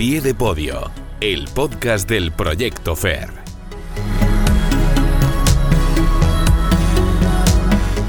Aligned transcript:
pie 0.00 0.22
de 0.22 0.32
podio, 0.34 0.90
el 1.20 1.44
podcast 1.48 2.08
del 2.08 2.32
Proyecto 2.32 2.96
FER. 2.96 3.28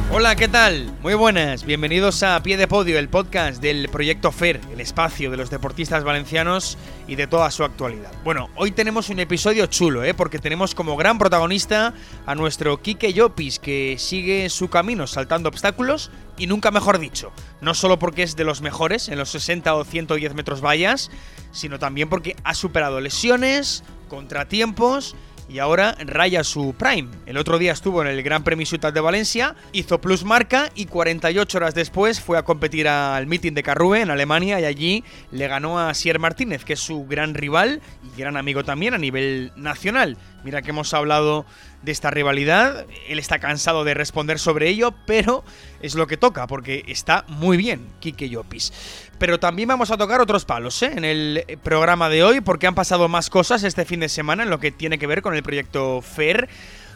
Hola, 0.10 0.38
¿qué 0.38 0.48
tal? 0.48 0.90
Muy 1.02 1.16
buenas, 1.16 1.66
bienvenidos 1.66 2.24
a 2.24 2.42
Pie 2.44 2.56
de 2.56 2.70
Podio, 2.70 2.98
el 2.98 3.10
podcast 3.10 3.62
del 3.62 3.90
Proyecto 3.90 4.32
FER, 4.32 4.62
el 4.72 4.80
espacio 4.80 5.32
de 5.32 5.36
los 5.36 5.50
deportistas 5.50 6.06
valencianos 6.06 6.78
y 7.10 7.16
de 7.16 7.28
toda 7.28 7.52
su 7.52 7.66
actualidad. 7.66 8.14
Bueno, 8.24 8.50
hoy 8.56 8.72
tenemos 8.72 9.10
un 9.10 9.20
episodio 9.20 9.66
chulo, 9.66 10.06
¿eh? 10.06 10.14
porque 10.14 10.40
tenemos 10.40 10.74
como 10.74 10.96
gran 10.96 11.18
protagonista 11.18 11.94
a 12.26 12.36
nuestro 12.36 12.82
Quique 12.82 13.12
Llopis, 13.12 13.60
que 13.60 13.98
sigue 13.98 14.50
su 14.50 14.70
camino 14.70 15.08
saltando 15.08 15.50
obstáculos 15.50 16.10
y 16.42 16.48
nunca 16.48 16.72
mejor 16.72 16.98
dicho, 16.98 17.32
no 17.62 17.76
solo 17.76 18.00
porque 18.00 18.24
es 18.24 18.36
de 18.36 18.44
los 18.44 18.62
mejores 18.62 19.10
en 19.10 19.20
los 19.20 19.30
60 19.30 19.76
o 19.76 19.86
110 19.86 20.34
metros 20.34 20.60
vallas, 20.60 21.12
sino 21.52 21.78
también 21.78 22.10
porque 22.10 22.36
ha 22.44 22.56
superado 22.56 23.00
lesiones, 23.00 23.84
contratiempos 24.10 25.16
y 25.48 25.60
ahora 25.60 25.96
raya 26.04 26.44
su 26.44 26.74
prime. 26.74 27.10
El 27.28 27.38
otro 27.38 27.60
día 27.60 27.74
estuvo 27.74 28.02
en 28.02 28.08
el 28.08 28.24
Gran 28.24 28.44
Premio 28.44 28.66
Ciudad 28.66 28.92
de 28.92 29.02
Valencia, 29.02 29.56
hizo 29.72 30.02
plus 30.02 30.24
marca 30.24 30.72
y 30.74 30.86
48 30.86 31.58
horas 31.60 31.76
después 31.76 32.20
fue 32.20 32.40
a 32.40 32.44
competir 32.44 32.88
al 32.88 33.28
meeting 33.28 33.54
de 33.54 33.62
Carrue 33.62 34.02
en 34.02 34.10
Alemania 34.10 34.60
y 34.60 34.66
allí 34.66 35.04
le 35.30 35.48
ganó 35.48 35.80
a 35.80 35.94
Sier 35.94 36.18
Martínez, 36.18 36.66
que 36.66 36.74
es 36.74 36.80
su 36.80 37.06
gran 37.06 37.36
rival 37.36 37.82
y 38.02 38.20
gran 38.20 38.36
amigo 38.36 38.64
también 38.64 38.96
a 38.96 38.98
nivel 38.98 39.52
nacional. 39.56 40.18
Mira 40.44 40.62
que 40.62 40.72
hemos 40.72 40.94
hablado 40.94 41.46
de 41.84 41.92
esta 41.92 42.10
rivalidad. 42.12 42.86
Él 43.08 43.20
está 43.20 43.40
cansado 43.40 43.84
de 43.84 43.94
responder 43.94 44.40
sobre 44.40 44.70
ello, 44.70 44.94
pero 45.06 45.44
es 45.82 45.96
lo 45.96 46.08
que 46.08 46.18
toca, 46.18 46.48
porque 46.48 46.84
está 46.88 47.26
muy 47.28 47.58
bien 47.58 47.88
Kike 48.00 48.30
Llopis. 48.30 48.74
Pero 49.18 49.40
también 49.40 49.68
vamos 49.70 49.92
a 49.92 49.98
tocar 49.98 50.20
otros 50.20 50.46
palos 50.46 50.82
¿eh? 50.82 50.92
en 50.96 51.06
el 51.06 51.46
programa 51.64 52.10
de 52.10 52.24
hoy, 52.24 52.42
porque 52.42 52.68
han 52.68 52.76
pasado 52.76 53.08
más 53.08 53.30
cosas 53.30 53.64
este 53.64 53.86
fin 53.86 54.00
de 54.00 54.10
semana 54.10 54.44
en 54.44 54.50
lo 54.50 54.60
que 54.60 54.72
tiene 54.72 54.98
que 54.98 55.08
ver 55.08 55.22
con 55.22 55.36
el 55.36 55.44
proyecto 55.44 56.02
FAIR 56.02 56.50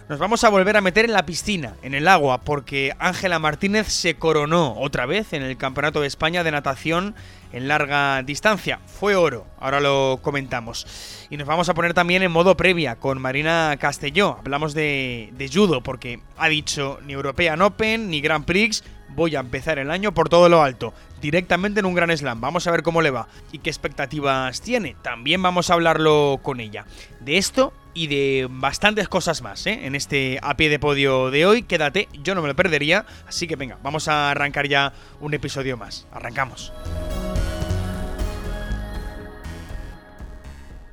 nos 0.08 0.20
vamos 0.20 0.44
a 0.44 0.50
volver 0.50 0.78
a 0.78 0.82
meter 0.82 1.06
en 1.06 1.14
la 1.14 1.26
piscina, 1.26 1.74
en 1.82 1.96
el 1.96 2.08
agua, 2.08 2.42
porque 2.42 2.94
Ángela 3.00 3.40
Martínez 3.40 3.88
se 3.88 4.16
coronó 4.16 4.76
otra 4.78 5.08
vez 5.08 5.34
en 5.34 5.42
el 5.42 5.58
Campeonato 5.58 6.02
de 6.02 6.08
España 6.08 6.44
de 6.44 6.52
Natación 6.52 7.16
en 7.52 7.68
larga 7.68 8.22
distancia. 8.22 8.80
Fue 8.86 9.16
oro, 9.16 9.48
ahora 9.60 9.80
lo 9.80 10.20
comentamos. 10.22 11.28
Y 11.32 11.38
nos 11.38 11.48
vamos 11.48 11.70
a 11.70 11.74
poner 11.74 11.96
también 11.96 12.22
en 12.22 12.32
modo 12.32 12.56
previa 12.56 12.98
con 12.98 13.20
Marina 13.20 13.76
Castelló. 13.80 14.38
Hablamos 14.38 14.76
de, 14.76 15.50
judo, 15.52 15.82
porque 15.82 16.20
ha 16.38 16.50
dicho 16.50 17.00
ni 17.04 17.14
European 17.14 17.62
Open 17.64 18.10
ni 18.12 18.22
Grand 18.22 18.46
Prix. 18.46 18.84
Voy 19.16 19.36
a 19.36 19.40
empezar 19.40 19.80
el 19.80 19.90
año 19.90 20.14
por 20.14 20.30
todo 20.30 20.50
lo 20.50 20.62
alto, 20.62 20.94
directamente 21.20 21.80
en 21.80 21.88
un 21.88 21.96
gran 21.96 22.16
slam. 22.16 22.42
Vamos 22.42 22.68
a 22.68 22.72
ver 22.72 22.84
cómo 22.84 23.02
le 23.02 23.10
va 23.10 23.28
y 23.52 23.58
qué 23.58 23.72
expectativas 23.72 24.62
tiene. 24.62 24.96
También 25.02 25.42
vamos 25.42 25.70
a 25.72 25.74
hablarlo 25.74 26.40
con 26.44 26.60
ella. 26.60 26.86
De 27.22 27.38
esto 27.38 27.74
y 27.96 28.08
de 28.08 28.48
bastantes 28.48 29.08
cosas 29.08 29.42
más 29.42 29.66
¿eh? 29.66 29.80
en 29.86 29.96
este 29.96 30.38
a 30.44 30.56
pie 30.56 30.70
de 30.70 30.78
podio 30.78 31.32
de 31.32 31.48
hoy. 31.48 31.64
Quédate, 31.64 32.08
yo 32.22 32.36
no 32.36 32.44
me 32.44 32.48
lo 32.48 32.56
perdería. 32.56 33.06
Así 33.28 33.48
que 33.48 33.56
venga, 33.56 33.80
vamos 33.82 34.08
a 34.08 34.30
arrancar 34.30 34.68
ya 34.68 34.94
un 35.20 35.34
episodio 35.34 35.78
más. 35.78 36.06
Arrancamos. 36.12 36.72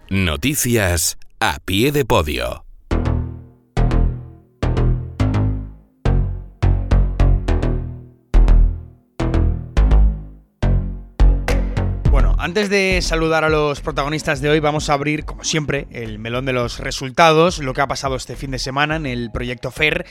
Noticias 0.08 1.18
a 1.40 1.58
pie 1.64 1.92
de 1.92 2.04
podio. 2.04 2.64
Antes 12.42 12.68
de 12.70 12.98
saludar 13.02 13.44
a 13.44 13.48
los 13.48 13.80
protagonistas 13.82 14.40
de 14.40 14.50
hoy, 14.50 14.58
vamos 14.58 14.90
a 14.90 14.94
abrir, 14.94 15.24
como 15.24 15.44
siempre, 15.44 15.86
el 15.92 16.18
melón 16.18 16.44
de 16.44 16.52
los 16.52 16.80
resultados, 16.80 17.60
lo 17.60 17.72
que 17.72 17.82
ha 17.82 17.86
pasado 17.86 18.16
este 18.16 18.34
fin 18.34 18.50
de 18.50 18.58
semana 18.58 18.96
en 18.96 19.06
el 19.06 19.30
proyecto 19.30 19.70
FER, 19.70 20.04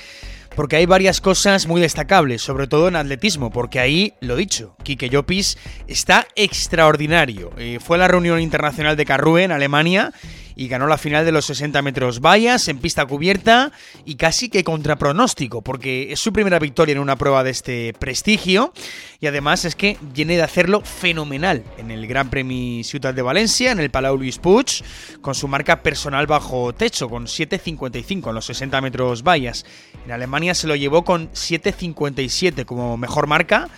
porque 0.55 0.75
hay 0.75 0.85
varias 0.85 1.21
cosas 1.21 1.67
muy 1.67 1.81
destacables, 1.81 2.41
sobre 2.41 2.67
todo 2.67 2.87
en 2.87 2.95
atletismo, 2.95 3.51
porque 3.51 3.79
ahí, 3.79 4.13
lo 4.19 4.35
dicho, 4.35 4.75
Kike 4.83 5.09
Llopis 5.09 5.57
está 5.87 6.27
extraordinario. 6.35 7.51
Eh, 7.57 7.79
fue 7.81 7.97
a 7.97 7.99
la 7.99 8.07
reunión 8.07 8.39
internacional 8.39 8.97
de 8.97 9.05
Carrue 9.05 9.43
en 9.43 9.51
Alemania 9.51 10.13
y 10.55 10.67
ganó 10.67 10.87
la 10.87 10.97
final 10.97 11.25
de 11.25 11.31
los 11.31 11.45
60 11.45 11.81
metros 11.81 12.19
vallas 12.19 12.67
en 12.67 12.79
pista 12.79 13.05
cubierta 13.05 13.71
y 14.05 14.15
casi 14.15 14.49
que 14.49 14.63
contra 14.63 14.95
pronóstico, 14.95 15.61
porque 15.61 16.11
es 16.11 16.19
su 16.19 16.33
primera 16.33 16.59
victoria 16.59 16.93
en 16.93 16.99
una 16.99 17.15
prueba 17.15 17.43
de 17.43 17.51
este 17.51 17.93
prestigio 17.93 18.73
y 19.19 19.27
además 19.27 19.65
es 19.65 19.75
que 19.75 19.97
viene 20.13 20.35
de 20.35 20.43
hacerlo 20.43 20.81
fenomenal 20.81 21.63
en 21.77 21.91
el 21.91 22.07
Gran 22.07 22.29
Premio 22.29 22.83
Ciudad 22.83 23.13
de 23.13 23.21
Valencia, 23.21 23.71
en 23.71 23.79
el 23.79 23.91
Palau 23.91 24.17
Luis 24.17 24.37
Puig, 24.37 24.83
con 25.21 25.35
su 25.35 25.47
marca 25.47 25.81
personal 25.83 26.27
bajo 26.27 26.73
techo, 26.73 27.09
con 27.09 27.25
7.55 27.25 28.29
en 28.29 28.35
los 28.35 28.45
60 28.45 28.81
metros 28.81 29.23
vallas. 29.23 29.65
En 30.05 30.11
Alemania 30.11 30.55
se 30.55 30.67
lo 30.67 30.75
llevó 30.75 31.03
con 31.03 31.31
7.57 31.31 32.65
como 32.65 32.97
mejor 32.97 33.27
marca 33.27 33.69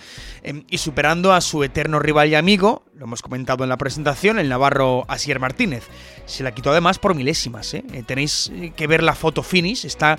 em, 0.42 0.64
y 0.70 0.78
superando 0.78 1.32
a 1.32 1.40
su 1.40 1.62
eterno 1.64 1.98
rival 1.98 2.28
y 2.28 2.34
amigo, 2.34 2.84
lo 2.96 3.04
hemos 3.04 3.20
comentado 3.20 3.64
en 3.64 3.70
la 3.70 3.76
presentación, 3.76 4.38
el 4.38 4.48
navarro 4.48 5.04
Asier 5.08 5.38
Martínez. 5.38 5.84
Se 6.24 6.42
la 6.42 6.54
quitó 6.54 6.70
además 6.70 6.98
por 6.98 7.14
milésimas. 7.14 7.74
¿eh? 7.74 7.84
Eh, 7.92 8.02
tenéis 8.06 8.50
eh, 8.54 8.72
que 8.74 8.86
ver 8.86 9.02
la 9.02 9.14
foto 9.14 9.42
finish, 9.42 9.84
está 9.84 10.18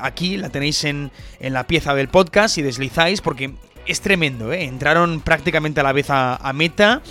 aquí, 0.00 0.36
la 0.36 0.50
tenéis 0.50 0.82
en, 0.84 1.12
en 1.38 1.52
la 1.52 1.66
pieza 1.66 1.94
del 1.94 2.08
podcast 2.08 2.58
y 2.58 2.62
deslizáis 2.62 3.20
porque 3.20 3.54
es 3.86 4.00
tremendo. 4.00 4.52
Entraron 4.52 5.20
prácticamente 5.20 5.80
a 5.80 5.84
la 5.84 5.92
vez 5.92 6.06
a, 6.08 6.52
meta. 6.52 7.02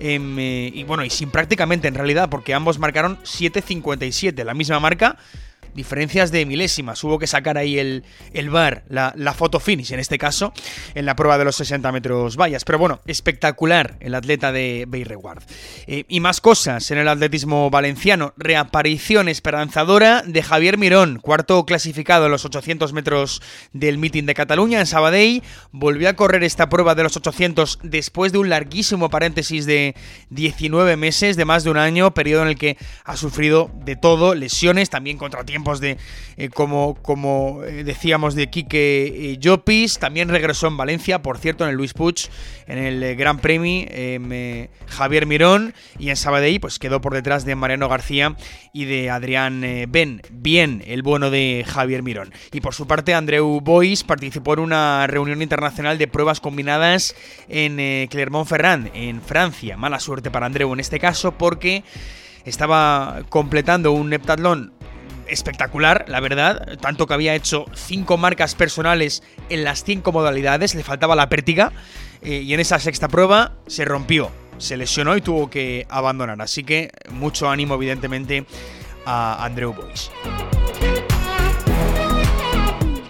Em, 0.00 0.38
y 0.38 0.84
bueno, 0.84 1.04
y 1.04 1.10
sin 1.10 1.30
prácticamente 1.30 1.88
en 1.88 1.94
realidad, 1.94 2.28
porque 2.30 2.54
ambos 2.54 2.78
marcaron 2.78 3.18
7.57, 3.24 4.44
la 4.44 4.54
misma 4.54 4.78
marca 4.78 5.16
diferencias 5.74 6.30
de 6.30 6.46
milésimas. 6.46 7.02
Hubo 7.04 7.18
que 7.18 7.26
sacar 7.26 7.58
ahí 7.58 7.78
el, 7.78 8.04
el 8.32 8.50
bar, 8.50 8.84
la, 8.88 9.12
foto 9.34 9.60
finish 9.60 9.92
en 9.92 10.00
este 10.00 10.18
caso, 10.18 10.52
en 10.94 11.06
la 11.06 11.14
prueba 11.14 11.38
de 11.38 11.44
los 11.44 11.56
60 11.56 11.92
metros 11.92 12.36
vallas. 12.36 12.64
Pero 12.64 12.78
bueno, 12.78 13.00
espectacular 13.06 13.96
el 14.00 14.14
atleta 14.14 14.52
de 14.52 14.84
Beirreguard. 14.88 15.42
Eh, 15.86 16.04
y 16.08 16.20
más 16.20 16.40
cosas 16.40 16.90
en 16.90 16.98
el 16.98 17.08
atletismo 17.08 17.70
valenciano. 17.70 18.34
Reaparición 18.36 19.28
esperanzadora 19.28 20.22
de 20.26 20.42
Javier 20.42 20.78
Mirón, 20.78 21.20
cuarto 21.20 21.64
clasificado 21.66 22.26
en 22.26 22.32
los 22.32 22.44
800 22.44 22.92
metros 22.92 23.42
del 23.72 23.98
meeting 23.98 24.24
de 24.24 24.34
Cataluña 24.34 24.80
en 24.80 24.86
Sabadell. 24.86 25.42
Volvió 25.70 26.08
a 26.08 26.14
correr 26.14 26.42
esta 26.44 26.68
prueba 26.68 26.94
de 26.94 27.02
los 27.02 27.16
800 27.16 27.80
después 27.82 28.32
de 28.32 28.38
un 28.38 28.48
larguísimo 28.48 29.10
paréntesis 29.10 29.66
de 29.66 29.94
19 30.30 30.96
meses, 30.96 31.36
de 31.36 31.44
más 31.44 31.64
de 31.64 31.70
un 31.70 31.76
año, 31.76 32.14
periodo 32.14 32.42
en 32.42 32.48
el 32.48 32.58
que 32.58 32.76
ha 33.04 33.16
sufrido 33.16 33.70
de 33.84 33.96
todo, 33.96 34.34
lesiones, 34.34 34.90
también 34.90 35.18
contratiempos 35.18 35.57
de, 35.80 35.98
eh, 36.36 36.48
como, 36.48 36.94
como 37.02 37.62
eh, 37.64 37.84
decíamos, 37.84 38.34
de 38.34 38.48
Quique 38.48 39.32
eh, 39.32 39.38
Llopis. 39.38 39.98
También 39.98 40.28
regresó 40.28 40.68
en 40.68 40.76
Valencia, 40.76 41.20
por 41.20 41.38
cierto, 41.38 41.64
en 41.64 41.70
el 41.70 41.76
Luis 41.76 41.92
Puig, 41.92 42.30
en 42.66 42.78
el 42.78 43.16
Gran 43.16 43.38
Premio, 43.38 43.86
em, 43.90 44.68
Javier 44.86 45.26
Mirón. 45.26 45.74
Y 45.98 46.10
en 46.10 46.16
Sabadell, 46.16 46.60
pues 46.60 46.78
quedó 46.78 47.00
por 47.00 47.14
detrás 47.14 47.44
de 47.44 47.54
Mariano 47.54 47.88
García 47.88 48.36
y 48.72 48.84
de 48.84 49.10
Adrián 49.10 49.64
Ben. 49.88 50.22
Bien, 50.30 50.82
el 50.86 51.02
bueno 51.02 51.30
de 51.30 51.64
Javier 51.66 52.02
Mirón. 52.02 52.32
Y 52.52 52.60
por 52.60 52.74
su 52.74 52.86
parte, 52.86 53.14
Andreu 53.14 53.60
Bois 53.60 54.04
participó 54.04 54.54
en 54.54 54.60
una 54.60 55.06
reunión 55.06 55.42
internacional 55.42 55.98
de 55.98 56.06
pruebas 56.06 56.40
combinadas 56.40 57.14
en 57.48 58.08
Clermont-Ferrand, 58.08 58.90
en 58.94 59.20
Francia. 59.20 59.76
Mala 59.76 60.00
suerte 60.00 60.30
para 60.30 60.46
Andreu 60.46 60.72
en 60.72 60.80
este 60.80 60.98
caso, 60.98 61.32
porque 61.32 61.82
estaba 62.44 63.22
completando 63.28 63.92
un 63.92 64.12
heptatlón 64.12 64.72
espectacular, 65.28 66.04
la 66.08 66.20
verdad. 66.20 66.78
Tanto 66.80 67.06
que 67.06 67.14
había 67.14 67.34
hecho 67.34 67.66
cinco 67.74 68.16
marcas 68.16 68.54
personales 68.54 69.22
en 69.48 69.64
las 69.64 69.84
cinco 69.84 70.12
modalidades, 70.12 70.74
le 70.74 70.82
faltaba 70.82 71.16
la 71.16 71.28
pértiga. 71.28 71.72
Eh, 72.22 72.42
y 72.42 72.54
en 72.54 72.60
esa 72.60 72.78
sexta 72.78 73.08
prueba 73.08 73.52
se 73.66 73.84
rompió, 73.84 74.30
se 74.58 74.76
lesionó 74.76 75.16
y 75.16 75.20
tuvo 75.20 75.50
que 75.50 75.86
abandonar. 75.88 76.40
Así 76.42 76.64
que 76.64 76.90
mucho 77.10 77.48
ánimo, 77.48 77.74
evidentemente, 77.74 78.44
a 79.06 79.44
Andrew 79.44 79.72
Boyce. 79.72 80.10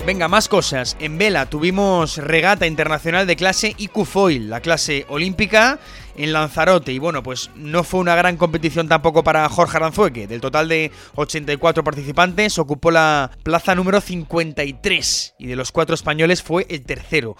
Venga, 0.09 0.27
más 0.27 0.49
cosas. 0.49 0.97
En 1.01 1.19
vela 1.19 1.51
tuvimos 1.51 2.17
regata 2.17 2.67
internacional 2.67 3.27
de 3.27 3.37
clase 3.37 3.75
IQ 3.77 4.07
Foil, 4.07 4.49
la 4.49 4.61
clase 4.61 5.05
olímpica 5.11 5.81
en 6.19 6.33
Lanzarote. 6.33 6.93
Y 6.93 6.99
bueno, 6.99 7.23
pues 7.23 7.51
no 7.55 7.85
fue 7.85 8.01
una 8.01 8.15
gran 8.17 8.37
competición 8.37 8.89
tampoco 8.89 9.25
para 9.25 9.49
Jorge 9.49 9.79
Aranzueque. 9.79 10.27
Del 10.27 10.41
total 10.41 10.69
de 10.69 10.91
84 11.15 11.83
participantes, 11.83 12.59
ocupó 12.59 12.91
la 12.91 13.31
plaza 13.43 13.75
número 13.75 14.01
53 14.01 15.35
y 15.39 15.47
de 15.47 15.57
los 15.57 15.73
cuatro 15.73 15.95
españoles 15.95 16.43
fue 16.43 16.67
el 16.69 16.83
tercero. 16.83 17.37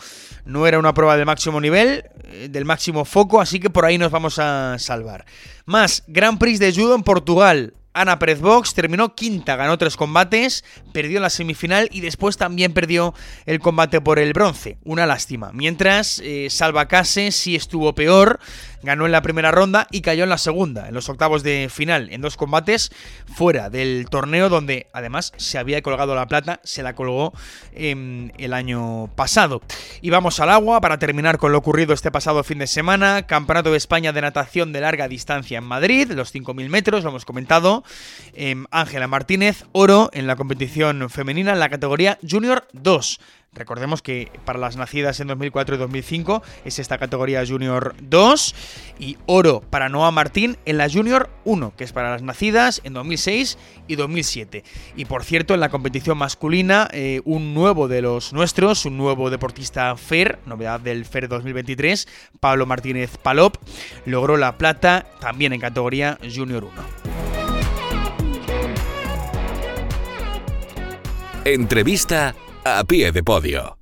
No 0.47 0.67
era 0.67 0.79
una 0.79 0.95
prueba 0.95 1.17
del 1.17 1.27
máximo 1.27 1.61
nivel, 1.61 2.05
eh, 2.25 2.49
del 2.49 2.65
máximo 2.65 3.05
foco, 3.05 3.41
así 3.41 3.61
que 3.61 3.69
por 3.69 3.85
ahí 3.85 3.99
nos 3.99 4.13
vamos 4.13 4.39
a 4.39 4.79
salvar. 4.79 5.27
Más, 5.67 6.05
Grand 6.07 6.39
Prix 6.39 6.59
de 6.59 6.73
Judo 6.73 6.95
en 6.95 7.03
Portugal. 7.03 7.75
Ana 8.01 8.19
Pérez 8.19 8.41
Box 8.41 8.75
terminó 8.75 9.15
quinta, 9.15 9.57
ganó 9.57 9.77
tres 9.79 9.97
combates, 9.97 10.65
perdió 10.93 11.21
la 11.21 11.31
semifinal 11.31 11.89
y 11.93 12.01
después 12.01 12.37
también 12.37 12.73
perdió 12.73 13.15
el 13.47 13.61
combate 13.61 14.01
por 14.01 14.19
el 14.19 14.33
bronce. 14.33 14.79
Una 14.85 15.07
lástima. 15.07 15.51
Mientras, 15.53 16.21
eh, 16.25 16.49
Salva 16.51 16.87
Case 16.87 17.33
sí 17.33 17.57
estuvo 17.57 17.95
peor, 17.95 18.39
ganó 18.83 19.07
en 19.07 19.13
la 19.13 19.23
primera 19.23 19.51
ronda 19.51 19.87
y 19.91 20.03
cayó 20.03 20.25
en 20.25 20.31
la 20.31 20.39
segunda, 20.39 20.89
en 20.89 20.95
los 20.95 21.09
octavos 21.09 21.43
de 21.43 21.69
final, 21.71 22.09
en 22.13 22.21
dos 22.21 22.37
combates 22.37 22.91
fuera 23.35 23.71
del 23.71 24.07
torneo 24.11 24.49
donde 24.49 24.87
además 24.93 25.33
se 25.37 25.59
había 25.59 25.83
colgado 25.83 26.15
la 26.15 26.27
plata, 26.27 26.61
se 26.65 26.83
la 26.83 26.95
colgó 26.95 27.33
em, 27.73 28.31
el 28.39 28.53
año 28.53 29.11
pasado. 29.15 29.63
Y 30.01 30.11
vamos 30.11 30.41
al 30.41 30.51
agua 30.51 30.81
para 30.81 30.99
terminar 30.99 31.39
con 31.39 31.53
lo 31.53 31.59
ocurrido 31.59 31.95
este 31.95 32.11
pasado 32.11 32.45
fin 32.45 32.59
de 32.59 32.67
semana, 32.67 33.27
Campeonato 33.27 33.73
de 33.73 33.77
España 33.79 34.13
de 34.13 34.21
natación 34.21 34.73
de 34.73 34.81
larga 34.81 35.09
distancia 35.09 35.59
en 35.59 35.65
Madrid, 35.65 36.11
los 36.13 36.35
5.000 36.35 36.69
metros, 36.69 37.03
lo 37.03 37.11
hemos 37.11 37.25
comentado, 37.25 37.85
em, 38.35 38.67
Ángela 38.71 39.07
Martínez, 39.09 39.65
oro 39.73 40.11
en 40.13 40.27
la 40.27 40.37
competición 40.37 41.11
femenina 41.11 41.53
en 41.53 41.61
la 41.61 41.69
categoría 41.69 42.19
Junior 42.29 42.67
2. 42.73 43.21
Recordemos 43.55 44.03
que 44.03 44.31
para 44.45 44.59
las 44.59 44.77
nacidas 44.77 45.19
en 45.21 45.27
2004 45.29 45.75
y 45.75 45.79
2005 45.79 46.43
es 46.65 46.79
esta 46.79 46.99
categoría 46.99 47.45
Junior 47.47 47.95
2 48.01 48.55
y 48.99 49.17
oro 49.27 49.63
para 49.69 49.89
Noah 49.89 50.11
Martín 50.11 50.59
en 50.67 50.77
la 50.77 50.89
Junior 50.89 51.31
1, 51.45 51.73
que 51.77 51.85
es 51.85 51.93
para 51.93 52.11
las 52.11 52.23
nacidas 52.23 52.81
en 52.85 52.93
2006 52.93 53.59
y 53.89 53.97
2007. 53.97 54.65
Y 54.97 55.07
por 55.07 55.25
cierto, 55.25 55.55
en 55.55 55.61
la 55.61 55.71
competición 55.71 56.19
masculina, 56.19 56.89
eh, 56.93 57.23
un 57.25 57.55
nuevo 57.55 57.89
de 57.89 58.03
los 58.03 58.33
nuestros, 58.33 58.85
un 58.85 58.99
nuevo 58.99 59.31
deportista 59.31 59.97
FER, 59.97 60.39
novedad 60.45 60.79
del 60.79 61.05
FER 61.07 61.29
2023, 61.29 62.07
Pablo 62.41 62.67
Martínez 62.67 63.17
Palop, 63.17 63.57
logró 64.05 64.37
la 64.37 64.59
plata 64.59 65.07
también 65.21 65.53
en 65.53 65.61
categoría 65.61 66.19
Junior 66.33 66.65
1. 66.65 67.28
Entrevista 71.45 72.35
a 72.65 72.85
pie 72.85 73.13
de 73.13 73.23
podio. 73.23 73.78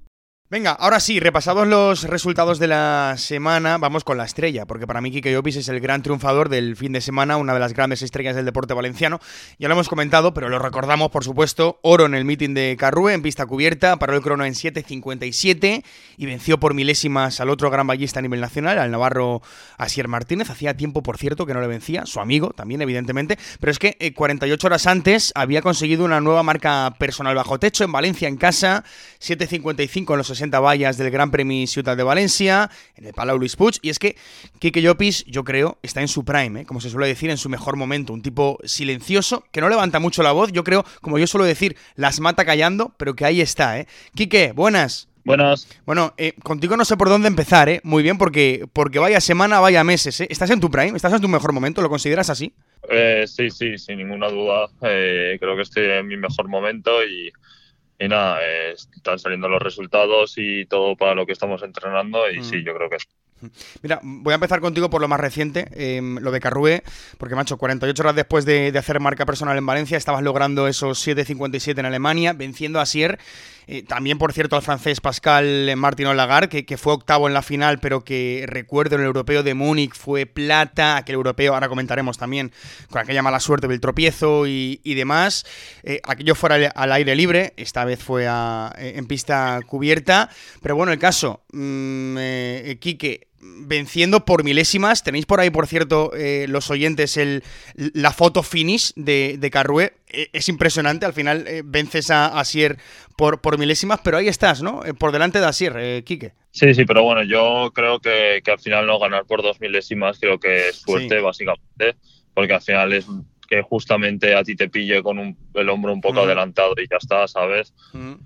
Venga, 0.48 0.70
ahora 0.70 1.00
sí, 1.00 1.19
repasados 1.19 1.66
los 1.66 2.04
resultados 2.04 2.60
de 2.60 2.69
la 2.69 3.16
semana, 3.19 3.78
vamos 3.78 4.04
con 4.04 4.16
la 4.16 4.25
estrella, 4.25 4.64
porque 4.64 4.87
para 4.87 5.00
mí 5.00 5.10
Kike 5.10 5.32
Llopis 5.32 5.56
es 5.56 5.69
el 5.69 5.81
gran 5.81 6.02
triunfador 6.02 6.50
del 6.50 6.76
fin 6.76 6.93
de 6.93 7.00
semana, 7.00 7.37
una 7.37 7.52
de 7.52 7.58
las 7.58 7.72
grandes 7.72 8.00
estrellas 8.02 8.37
del 8.37 8.44
deporte 8.44 8.72
valenciano. 8.72 9.19
Ya 9.58 9.66
lo 9.66 9.75
hemos 9.75 9.88
comentado, 9.88 10.34
pero 10.34 10.48
lo 10.48 10.60
recordamos, 10.60 11.10
por 11.10 11.25
supuesto, 11.25 11.81
oro 11.82 12.06
en 12.06 12.14
el 12.14 12.25
meeting 12.25 12.54
de 12.54 12.76
Carrue 12.78 13.12
en 13.12 13.22
pista 13.22 13.44
cubierta, 13.44 13.96
paró 13.96 14.14
el 14.14 14.22
crono 14.22 14.44
en 14.44 14.54
7.57 14.54 15.82
y 16.16 16.26
venció 16.26 16.60
por 16.60 16.75
milésimas 16.75 17.40
al 17.40 17.50
otro 17.50 17.69
gran 17.69 17.88
ballista 17.88 18.20
a 18.20 18.22
nivel 18.22 18.40
nacional, 18.40 18.78
al 18.78 18.93
navarro 18.93 19.43
Asier 19.78 20.06
Martínez. 20.06 20.48
Hacía 20.48 20.76
tiempo, 20.76 21.02
por 21.02 21.19
cierto, 21.19 21.44
que 21.44 21.54
no 21.54 21.60
le 21.60 21.66
vencía, 21.66 22.06
su 22.06 22.20
amigo 22.20 22.50
también, 22.50 22.81
evidentemente, 22.82 23.37
pero 23.58 23.72
es 23.72 23.81
que 23.81 24.14
48 24.14 24.64
eh, 24.64 24.69
horas 24.69 24.87
antes 24.87 25.32
había 25.34 25.60
conseguido 25.60 26.04
una 26.04 26.20
nueva 26.20 26.44
marca 26.44 26.94
personal 27.00 27.34
bajo 27.34 27.58
techo 27.58 27.82
en 27.82 27.90
Valencia, 27.90 28.28
en 28.28 28.37
casa, 28.37 28.84
7.55 29.20 30.12
en 30.12 30.19
los 30.19 30.35
60 30.36 30.60
vallas 30.60 30.96
del 30.98 31.10
Gran 31.10 31.30
Premio 31.30 31.66
Ciudad 31.66 31.96
de 31.96 32.02
Valencia, 32.02 32.70
en 32.94 33.06
el 33.06 33.12
Palau 33.12 33.38
Luis 33.38 33.56
Puig. 33.56 33.78
Y 33.82 33.90
es 33.90 33.98
que 33.98 34.16
Kike 34.58 34.82
Llopis, 34.82 35.24
yo 35.26 35.44
creo, 35.44 35.78
está 35.82 36.00
en 36.00 36.08
su 36.08 36.24
prime, 36.24 36.62
¿eh? 36.62 36.64
como 36.64 36.80
se 36.80 36.90
suele 36.90 37.06
decir, 37.06 37.30
en 37.30 37.38
su 37.38 37.48
mejor 37.48 37.76
momento. 37.76 38.12
Un 38.12 38.22
tipo 38.22 38.58
silencioso, 38.64 39.44
que 39.50 39.60
no 39.60 39.68
levanta 39.68 39.98
mucho 39.98 40.22
la 40.22 40.32
voz. 40.32 40.52
Yo 40.52 40.64
creo, 40.64 40.84
como 41.00 41.18
yo 41.18 41.26
suelo 41.26 41.44
decir, 41.44 41.76
las 41.94 42.20
mata 42.20 42.44
callando, 42.44 42.94
pero 42.96 43.14
que 43.14 43.24
ahí 43.24 43.40
está, 43.40 43.78
¿eh? 43.78 43.86
Quique, 44.14 44.52
buenas. 44.52 45.08
Buenas. 45.24 45.66
Bueno, 45.84 46.14
eh, 46.18 46.34
contigo 46.44 46.76
no 46.76 46.84
sé 46.84 46.96
por 46.96 47.08
dónde 47.08 47.26
empezar, 47.26 47.68
¿eh? 47.68 47.80
Muy 47.82 48.04
bien, 48.04 48.16
porque, 48.16 48.66
porque 48.72 49.00
vaya 49.00 49.20
semana, 49.20 49.58
vaya 49.58 49.82
meses, 49.82 50.20
¿eh? 50.20 50.28
¿Estás 50.30 50.50
en 50.50 50.60
tu 50.60 50.70
prime? 50.70 50.96
¿Estás 50.96 51.12
en 51.12 51.20
tu 51.20 51.26
mejor 51.26 51.52
momento? 51.52 51.82
¿Lo 51.82 51.88
consideras 51.88 52.30
así? 52.30 52.52
Eh, 52.88 53.24
sí, 53.26 53.50
sí, 53.50 53.76
sin 53.76 53.98
ninguna 53.98 54.28
duda. 54.28 54.68
Eh, 54.82 55.36
creo 55.40 55.56
que 55.56 55.62
estoy 55.62 55.86
en 55.86 56.06
mi 56.06 56.16
mejor 56.16 56.46
momento 56.48 57.04
y, 57.04 57.32
y 57.98 58.08
nada, 58.08 58.40
eh, 58.43 58.72
están 58.72 59.19
saliendo 59.19 59.48
los 59.48 59.62
resultados 59.62 60.34
y 60.37 60.66
todo 60.66 60.96
para 60.96 61.14
lo 61.14 61.26
que 61.26 61.32
estamos 61.32 61.62
entrenando 61.62 62.31
y 62.31 62.43
sí, 62.43 62.58
mm. 62.58 62.64
yo 62.64 62.75
creo 62.75 62.90
que 62.90 62.98
Mira, 63.82 64.00
voy 64.02 64.32
a 64.32 64.36
empezar 64.36 64.60
contigo 64.60 64.90
por 64.90 65.00
lo 65.00 65.08
más 65.08 65.20
reciente, 65.20 65.68
em, 65.72 66.18
lo 66.18 66.30
de 66.30 66.40
Carrue, 66.40 66.82
porque 67.18 67.34
macho, 67.34 67.56
48 67.56 68.02
horas 68.02 68.16
después 68.16 68.44
de, 68.44 68.72
hacer 68.76 69.00
marca 69.00 69.26
personal 69.26 69.56
en 69.56 69.66
Valencia, 69.66 69.96
estabas 69.96 70.22
logrando 70.22 70.68
esos 70.68 71.06
7.57 71.06 71.78
en 71.78 71.86
Alemania, 71.86 72.32
venciendo 72.32 72.80
a 72.80 72.86
Sier 72.86 73.18
eh, 73.68 73.82
también, 73.82 74.16
por 74.18 74.32
cierto, 74.32 74.54
al 74.54 74.62
francés 74.62 75.00
Pascal 75.00 75.74
Martin 75.76 76.16
Lagarde, 76.16 76.64
que, 76.64 76.76
fue 76.76 76.92
octavo 76.92 77.26
en 77.26 77.34
la 77.34 77.42
final, 77.42 77.80
pero 77.80 78.04
que 78.04 78.44
recuerdo 78.46 78.94
en 78.94 79.00
el 79.00 79.08
europeo 79.08 79.42
de 79.42 79.54
Múnich 79.54 79.92
fue 79.92 80.24
plata, 80.24 80.96
aquel 80.96 81.16
europeo, 81.16 81.54
ahora 81.54 81.68
comentaremos 81.68 82.16
también, 82.16 82.52
con 82.90 83.00
aquella 83.00 83.22
mala 83.22 83.40
suerte 83.40 83.66
del 83.66 83.80
tropiezo 83.80 84.46
y, 84.46 84.94
demás. 84.94 85.44
Eh, 85.82 86.00
aquello 86.04 86.36
fuera 86.36 86.54
al, 86.54 86.92
aire 86.92 87.16
libre, 87.16 87.54
esta 87.56 87.84
vez 87.84 88.02
fue 88.02 88.26
en 88.78 89.06
pista 89.06 89.60
cubierta, 89.66 90.30
pero 90.62 90.76
bueno, 90.76 90.92
el 90.92 90.98
caso, 90.98 91.42
mmm, 91.52 92.16
Quique, 92.78 93.26
venciendo 93.66 94.25
por 94.25 94.44
milésimas. 94.44 95.02
Tenéis 95.02 95.26
por 95.26 95.40
ahí, 95.40 95.50
por 95.50 95.66
cierto, 95.66 96.12
eh, 96.14 96.46
los 96.48 96.70
oyentes, 96.70 97.16
el, 97.16 97.43
la 97.75 98.12
foto 98.12 98.43
finish 98.43 98.93
de, 98.94 99.37
de 99.38 99.50
Carrue. 99.50 99.93
E, 100.08 100.31
es 100.32 100.48
impresionante, 100.48 101.06
al 101.06 101.12
final 101.12 101.46
eh, 101.46 101.62
vences 101.64 102.10
a 102.10 102.38
Asier 102.38 102.78
por, 103.16 103.40
por 103.40 103.58
milésimas, 103.58 104.00
pero 104.02 104.16
ahí 104.19 104.28
estás, 104.28 104.62
¿no? 104.62 104.84
Eh, 104.84 104.94
por 104.94 105.12
delante 105.12 105.40
de 105.40 105.46
Asier, 105.46 105.75
eh, 105.78 106.02
Quique. 106.04 106.32
Sí, 106.50 106.75
sí, 106.75 106.84
pero 106.84 107.02
bueno, 107.02 107.22
yo 107.22 107.72
creo 107.75 108.00
que, 108.00 108.43
al 108.46 108.58
final 108.58 108.87
no 108.87 108.98
ganar 108.98 109.26
por 109.26 109.43
dos 109.43 109.60
milésimas 109.60 110.19
creo 110.19 110.38
que 110.38 110.69
es 110.69 110.82
fuerte, 110.82 111.20
básicamente, 111.20 111.96
porque 112.34 112.54
al 112.54 112.62
final 112.62 112.93
es 112.93 113.06
que 113.46 113.62
justamente 113.62 114.34
a 114.34 114.43
ti 114.43 114.56
te 114.56 114.69
pille 114.69 115.02
con 115.02 115.37
el 115.54 115.69
hombro 115.69 115.93
un 115.93 116.00
poco 116.00 116.20
adelantado 116.20 116.75
y 116.78 116.88
ya 116.88 116.96
está, 116.96 117.28
¿sabes? 117.28 117.75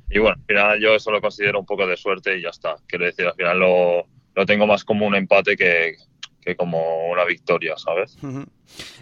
Y 0.09 0.19
bueno, 0.19 0.37
al 0.39 0.47
final 0.47 0.81
yo 0.81 0.95
eso 0.95 1.11
lo 1.11 1.21
considero 1.21 1.61
un 1.61 1.67
poco 1.67 1.87
de 1.87 1.97
suerte 1.97 2.39
y 2.39 2.43
ya 2.43 2.49
está. 2.51 2.77
Quiero 2.87 3.05
decir, 3.05 3.27
al 3.27 3.35
final 3.35 3.59
lo, 3.59 4.07
lo 4.35 4.47
tengo 4.47 4.67
más 4.67 4.85
como 4.85 5.07
un 5.07 5.15
empate 5.15 5.57
que, 5.57 5.97
que 6.41 6.57
como 6.57 7.11
una 7.11 7.25
victoria, 7.25 7.77
¿sabes? 7.77 8.17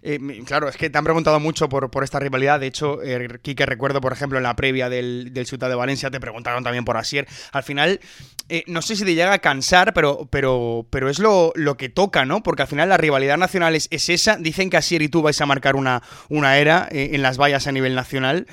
Eh, 0.03 0.19
claro, 0.45 0.69
es 0.69 0.77
que 0.77 0.91
te 0.91 0.99
han 0.99 1.05
preguntado 1.05 1.39
mucho 1.41 1.69
por, 1.69 1.91
por 1.91 2.03
esta 2.03 2.19
rivalidad. 2.19 2.59
De 2.59 2.67
hecho, 2.67 3.03
eh, 3.03 3.29
recuerdo, 3.67 4.01
por 4.01 4.13
ejemplo, 4.13 4.39
en 4.39 4.45
la 4.45 4.57
previa 4.57 4.89
del, 4.89 5.33
del 5.33 5.47
Ciudad 5.47 5.69
de 5.69 5.75
Valencia, 5.75 6.11
te 6.11 6.21
preguntaron 6.21 6.65
también 6.65 6.85
por 6.85 6.97
Asier. 6.97 7.27
Al 7.53 7.63
final, 7.63 8.01
eh, 8.49 8.65
no 8.67 8.83
sé 8.83 8.97
si 8.97 9.05
te 9.05 9.15
llega 9.15 9.33
a 9.33 9.39
cansar, 9.39 9.93
pero, 9.95 10.27
pero, 10.31 10.87
pero 10.91 11.09
es 11.09 11.19
lo, 11.19 11.53
lo 11.55 11.77
que 11.77 11.89
toca, 11.89 12.25
¿no? 12.25 12.43
Porque 12.43 12.63
al 12.63 12.69
final 12.69 12.89
la 12.89 12.97
rivalidad 12.97 13.37
nacional 13.37 13.75
es, 13.75 13.89
esa. 13.91 14.37
Dicen 14.37 14.71
que 14.71 14.79
Asier 14.79 15.03
y 15.03 15.09
tú 15.09 15.23
vais 15.23 15.41
a 15.41 15.47
marcar 15.47 15.77
una, 15.77 16.03
una 16.29 16.59
era 16.59 16.89
en 16.91 17.23
las 17.23 17.39
vallas 17.39 17.67
a 17.67 17.73
nivel 17.73 17.95
nacional. 17.95 18.47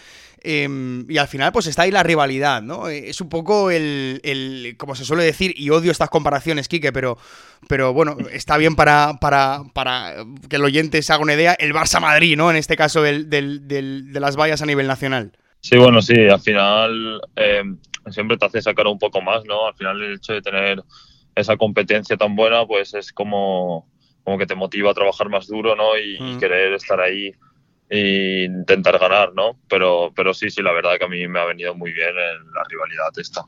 Em, 0.48 1.10
y 1.10 1.18
al 1.18 1.28
final, 1.28 1.52
pues 1.52 1.66
está 1.66 1.82
ahí 1.82 1.92
la 1.92 2.04
rivalidad, 2.04 2.62
¿no? 2.62 2.88
Eh, 2.88 3.10
es 3.10 3.20
un 3.20 3.30
poco 3.30 3.72
el, 3.72 4.76
como 4.78 4.94
se 4.94 5.04
suele 5.04 5.24
decir, 5.24 5.56
y 5.58 5.72
odio 5.72 5.92
estas 5.92 6.12
comparaciones, 6.12 6.68
Quique, 6.68 6.94
pero, 6.94 7.18
pero 7.68 7.94
bueno, 7.94 8.16
está 8.32 8.56
bien 8.58 8.76
para, 8.76 9.18
para, 9.20 9.64
para 9.74 10.14
que 10.48 10.58
el 10.58 10.64
oyente 10.64 11.02
se 11.02 11.12
haga 11.12 11.24
una 11.24 11.34
idea, 11.34 11.56
el 11.58 11.74
Barça-Madrid, 11.74 12.38
¿no? 12.38 12.52
En 12.52 12.58
este 12.58 12.78
caso, 12.78 13.02
del, 13.02 13.28
de 13.28 14.20
las 14.20 14.36
vallas 14.36 14.62
a 14.62 14.68
nivel 14.68 14.86
nacional. 14.86 15.32
Sí, 15.62 15.78
bueno, 15.78 16.00
sí, 16.04 16.14
al 16.14 16.40
final 16.40 17.22
em, 17.36 17.80
siempre 18.12 18.38
te 18.38 18.46
hace 18.46 18.62
sacar 18.62 18.86
un 18.86 19.00
poco 19.00 19.24
más, 19.24 19.46
¿no? 19.46 19.66
Al 19.66 19.74
final 19.74 20.00
el 20.00 20.14
hecho 20.18 20.34
de 20.34 20.44
tener 20.44 20.84
esa 21.34 21.58
competencia 21.58 22.18
tan 22.18 22.36
buena, 22.36 22.68
pues 22.68 22.94
es 22.94 23.12
como, 23.12 23.90
como 24.24 24.38
que 24.38 24.46
te 24.46 24.54
motiva 24.54 24.92
a 24.92 24.94
trabajar 24.94 25.28
más 25.28 25.48
duro, 25.48 25.76
¿no? 25.76 25.98
Y, 25.98 26.18
y 26.18 26.36
mm. 26.36 26.40
querer 26.40 26.74
estar 26.74 27.02
ahí 27.02 27.32
e 27.90 28.46
intentar 28.46 28.98
ganar, 29.00 29.34
¿no? 29.34 29.58
Pero, 29.70 30.12
pero 30.16 30.34
sí, 30.34 30.50
sí, 30.50 30.62
la 30.62 30.72
verdad 30.72 30.98
que 30.98 31.06
a 31.06 31.10
mí 31.10 31.28
me 31.28 31.40
ha 31.40 31.46
venido 31.46 31.76
muy 31.76 31.92
bien 31.92 32.10
en 32.10 32.54
la 32.54 32.64
rivalidad 32.68 33.10
esta. 33.18 33.44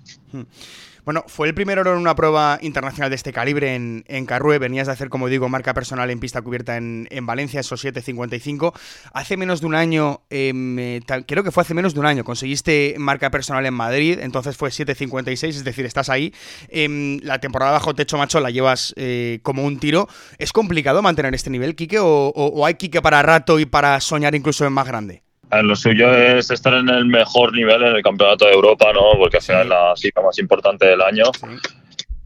Bueno, 1.07 1.23
fue 1.25 1.47
el 1.47 1.53
primer 1.53 1.79
oro 1.79 1.93
en 1.93 1.99
una 1.99 2.15
prueba 2.15 2.59
internacional 2.61 3.09
de 3.09 3.15
este 3.15 3.31
calibre 3.31 3.75
en, 3.75 4.03
en 4.09 4.25
Carrue. 4.25 4.59
Venías 4.59 4.87
de 4.87 4.93
hacer, 4.93 5.07
como 5.07 5.29
digo, 5.29 5.47
marca 5.47 5.73
personal 5.73 6.09
en 6.09 6.19
pista 6.19 6.41
cubierta 6.41 6.75
en, 6.75 7.07
Valencia, 7.21 7.61
esos 7.61 7.85
7.55. 7.85 8.73
Hace 9.13 9.37
menos 9.37 9.61
de 9.61 9.67
un 9.67 9.75
año, 9.75 10.19
em, 10.29 10.77
eh, 10.77 10.99
creo 11.25 11.45
que 11.45 11.51
fue 11.51 11.61
hace 11.61 11.73
menos 11.73 11.93
de 11.93 12.01
un 12.01 12.07
año, 12.07 12.25
conseguiste 12.25 12.95
marca 12.97 13.31
personal 13.31 13.65
en 13.65 13.73
Madrid, 13.73 14.19
entonces 14.21 14.57
fue 14.57 14.69
7.56, 14.69 15.47
es 15.47 15.63
decir, 15.63 15.85
estás 15.85 16.09
ahí. 16.09 16.33
Em, 16.67 17.21
la 17.23 17.39
temporada 17.39 17.71
bajo 17.71 17.95
techo 17.95 18.17
macho 18.17 18.41
la 18.41 18.49
llevas 18.49 18.93
eh, 18.97 19.39
como 19.43 19.63
un 19.63 19.79
tiro. 19.79 20.09
¿Es 20.39 20.51
complicado 20.51 21.01
mantener 21.01 21.33
este 21.33 21.49
nivel, 21.49 21.77
Quique, 21.77 21.99
o, 21.99 22.33
o 22.35 22.65
hay 22.65 22.73
Quique 22.73 23.01
para 23.01 23.21
rato 23.21 23.61
y 23.61 23.65
para 23.65 24.01
soñar 24.01 24.35
incluso 24.35 24.65
en 24.65 24.73
más 24.73 24.85
grande? 24.85 25.23
Lo 25.51 25.75
suyo 25.75 26.13
es 26.13 26.51
estar 26.51 26.73
en 26.73 26.89
el 26.89 27.05
mejor 27.05 27.53
nivel 27.53 27.81
en 27.81 27.95
el 27.95 28.03
Campeonato 28.03 28.45
de 28.45 28.51
Europa, 28.51 28.91
¿no? 28.93 29.11
Porque 29.17 29.37
al 29.37 29.43
final 29.43 29.61
es 29.61 29.69
la 29.69 29.93
cita 29.95 30.21
más 30.21 30.37
importante 30.39 30.85
del 30.85 31.01
año. 31.01 31.23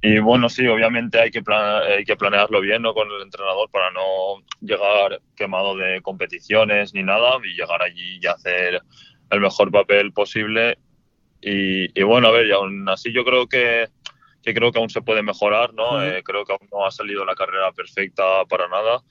Y 0.01 0.17
bueno, 0.17 0.49
sí, 0.49 0.65
obviamente 0.67 1.19
hay 1.19 1.29
que, 1.29 1.43
hay 1.47 2.03
que 2.03 2.15
planearlo 2.15 2.59
bien 2.59 2.81
¿no? 2.81 2.95
con 2.95 3.07
el 3.11 3.21
entrenador 3.21 3.69
para 3.69 3.91
no 3.91 4.43
llegar 4.59 5.21
quemado 5.35 5.75
de 5.75 6.01
competiciones 6.01 6.95
ni 6.95 7.03
nada 7.03 7.37
y 7.43 7.53
llegar 7.53 7.83
allí 7.83 8.19
y 8.19 8.25
hacer 8.25 8.81
el 9.29 9.39
mejor 9.39 9.71
papel 9.71 10.11
posible. 10.11 10.79
Y, 11.41 11.99
y 11.99 12.03
bueno, 12.03 12.29
a 12.29 12.31
ver, 12.31 12.47
y 12.47 12.51
aún 12.51 12.89
así 12.89 13.13
yo 13.13 13.23
creo 13.23 13.47
que, 13.47 13.87
que 14.41 14.55
creo 14.55 14.71
que 14.71 14.79
aún 14.79 14.89
se 14.89 15.03
puede 15.03 15.21
mejorar, 15.21 15.75
¿no? 15.75 16.03
Eh, 16.03 16.23
creo 16.23 16.43
que 16.43 16.53
aún 16.53 16.67
no 16.71 16.87
ha 16.87 16.91
salido 16.91 17.23
la 17.23 17.35
carrera 17.35 17.71
perfecta 17.71 18.23
para 18.49 18.67
nada 18.67 19.03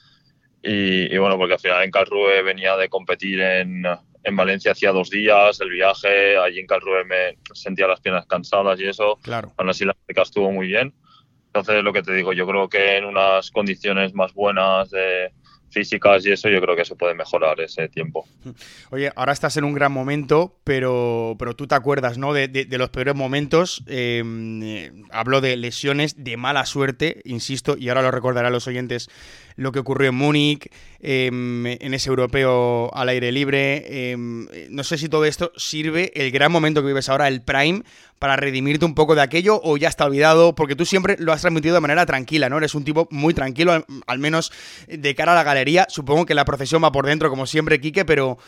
Y, 0.62 1.16
bueno, 1.16 1.38
porque 1.38 1.54
al 1.54 1.60
final 1.60 1.82
en 1.82 1.90
Calrue 1.90 2.42
venía 2.42 2.76
de 2.76 2.88
competir 2.88 3.40
en, 3.40 3.82
en 4.22 4.36
Valencia 4.36 4.72
hacía 4.72 4.92
dos 4.92 5.08
días, 5.08 5.60
el 5.60 5.70
viaje, 5.70 6.36
allí 6.36 6.60
en 6.60 6.66
Calrue 6.66 7.04
me 7.04 7.38
sentía 7.54 7.86
las 7.86 8.00
piernas 8.00 8.26
cansadas 8.26 8.78
y 8.80 8.86
eso. 8.86 9.18
Claro. 9.22 9.52
Aún 9.56 9.70
así 9.70 9.84
la 9.84 9.94
práctica 9.94 10.22
estuvo 10.22 10.50
muy 10.52 10.66
bien. 10.66 10.92
Entonces, 11.46 11.82
lo 11.82 11.92
que 11.92 12.02
te 12.02 12.12
digo, 12.12 12.32
yo 12.32 12.46
creo 12.46 12.68
que 12.68 12.96
en 12.96 13.04
unas 13.04 13.50
condiciones 13.50 14.14
más 14.14 14.32
buenas 14.34 14.90
de, 14.90 15.32
físicas 15.70 16.26
y 16.26 16.32
eso, 16.32 16.48
yo 16.48 16.60
creo 16.60 16.76
que 16.76 16.84
se 16.84 16.96
puede 16.96 17.14
mejorar 17.14 17.60
ese 17.60 17.88
tiempo. 17.88 18.26
Oye, 18.90 19.10
ahora 19.16 19.32
estás 19.32 19.56
en 19.56 19.64
un 19.64 19.72
gran 19.72 19.92
momento, 19.92 20.58
pero, 20.64 21.36
pero 21.38 21.54
tú 21.54 21.66
te 21.66 21.74
acuerdas, 21.74 22.18
¿no? 22.18 22.32
De, 22.32 22.66
los 22.70 22.90
peores 22.90 23.14
momentos. 23.14 23.82
Em, 23.86 24.62
eh, 24.62 24.92
hablo 25.10 25.40
de 25.40 25.56
lesiones 25.56 26.22
de 26.22 26.36
mala 26.36 26.66
suerte, 26.66 27.22
insisto, 27.24 27.76
y 27.78 27.88
ahora 27.88 28.02
lo 28.02 28.10
recordaré 28.10 28.48
a 28.48 28.50
los 28.50 28.66
oyentes 28.66 29.08
lo 29.57 29.73
que 29.73 29.78
ocurrió 29.78 30.11
en 30.11 30.14
Múnich, 30.14 30.71
em, 31.00 31.66
en 31.66 31.95
ese 31.95 32.09
europeo 32.09 32.90
al 32.95 33.09
aire 33.09 33.33
libre. 33.33 34.11
Em, 34.12 34.47
no 34.71 34.85
sé 34.85 34.99
si 34.99 35.09
todo 35.09 35.25
esto 35.25 35.52
sirve, 35.57 36.12
el 36.14 36.30
gran 36.30 36.52
momento 36.52 36.80
que 36.80 36.88
vives 36.88 37.09
ahora, 37.09 37.28
el 37.28 37.42
Prime, 37.42 37.83
para 38.19 38.37
redimirte 38.37 38.85
un 38.85 38.95
poco 38.95 39.14
de 39.14 39.23
aquello 39.23 39.61
o 39.64 39.76
ya 39.76 39.88
está 39.88 40.04
olvidado, 40.04 40.54
porque 40.54 40.76
tú 40.76 40.85
siempre 40.85 41.16
lo 41.19 41.33
has 41.33 41.40
transmitido 41.40 41.75
de 41.75 41.80
manera 41.80 42.04
tranquila, 42.04 42.49
¿no? 42.49 42.59
Eres 42.59 42.75
un 42.75 42.85
tipo 42.85 43.09
muy 43.11 43.33
tranquilo, 43.33 43.85
al, 44.07 44.19
menos 44.19 44.52
de 44.87 45.14
cara 45.14 45.33
a 45.33 45.35
la 45.35 45.42
galería. 45.42 45.87
Supongo 45.88 46.26
que 46.26 46.35
la 46.35 46.45
procesión 46.45 46.85
va 46.85 46.92
por 46.92 47.07
dentro, 47.07 47.30
como 47.30 47.47
siempre, 47.47 47.80
Quique, 47.80 48.04
pero... 48.04 48.38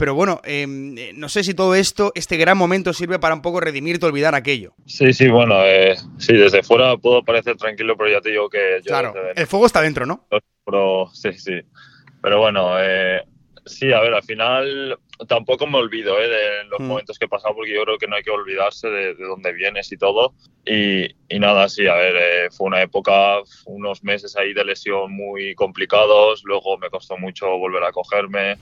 Pero 0.00 0.14
bueno, 0.14 0.40
em, 0.44 0.94
no 1.16 1.28
sé 1.28 1.44
si 1.44 1.52
todo 1.52 1.74
esto, 1.74 2.10
este 2.14 2.38
gran 2.38 2.56
momento 2.56 2.94
sirve 2.94 3.18
para 3.18 3.34
un 3.34 3.42
poco 3.42 3.60
redimirte, 3.60 4.06
olvidar 4.06 4.34
aquello. 4.34 4.72
Sí, 4.86 5.12
sí, 5.12 5.28
bueno, 5.28 5.56
eh, 5.62 5.94
sí, 6.16 6.32
desde 6.32 6.62
fuera 6.62 6.96
puedo 6.96 7.22
parecer 7.22 7.58
tranquilo, 7.58 7.98
pero 7.98 8.08
ya 8.08 8.22
te 8.22 8.30
digo 8.30 8.48
que... 8.48 8.80
Yo 8.82 8.86
claro, 8.88 9.12
el 9.36 9.46
fuego 9.46 9.66
está 9.66 9.82
dentro, 9.82 10.06
¿no? 10.06 10.26
Pero, 10.64 11.10
sí, 11.12 11.34
sí. 11.34 11.52
Pero 12.22 12.38
bueno, 12.38 12.80
eh, 12.80 13.26
sí, 13.70 13.92
a 13.92 14.00
ver, 14.00 14.14
al 14.14 14.22
final 14.22 14.98
tampoco 15.26 15.66
me 15.66 15.78
olvido 15.78 16.18
eh, 16.18 16.28
de 16.28 16.64
los 16.64 16.80
mm. 16.80 16.86
momentos 16.86 17.18
que 17.18 17.26
he 17.26 17.28
pasado 17.28 17.54
porque 17.54 17.74
yo 17.74 17.82
creo 17.84 17.98
que 17.98 18.06
no 18.06 18.16
hay 18.16 18.22
que 18.22 18.30
olvidarse 18.30 18.88
de, 18.88 19.14
dónde 19.14 19.52
vienes 19.52 19.90
y 19.92 19.96
todo. 19.96 20.34
Y, 20.66 21.08
nada, 21.38 21.68
sí, 21.68 21.86
a 21.86 21.94
ver, 21.94 22.16
eh, 22.16 22.50
fue 22.50 22.66
una 22.66 22.82
época, 22.82 23.38
unos 23.66 24.04
meses 24.04 24.36
ahí 24.36 24.52
de 24.52 24.64
lesión 24.64 25.12
muy 25.12 25.54
complicados, 25.54 26.42
luego 26.44 26.76
me 26.78 26.90
costó 26.90 27.16
mucho 27.16 27.46
volver 27.58 27.84
a 27.84 27.92
cogerme, 27.92 28.56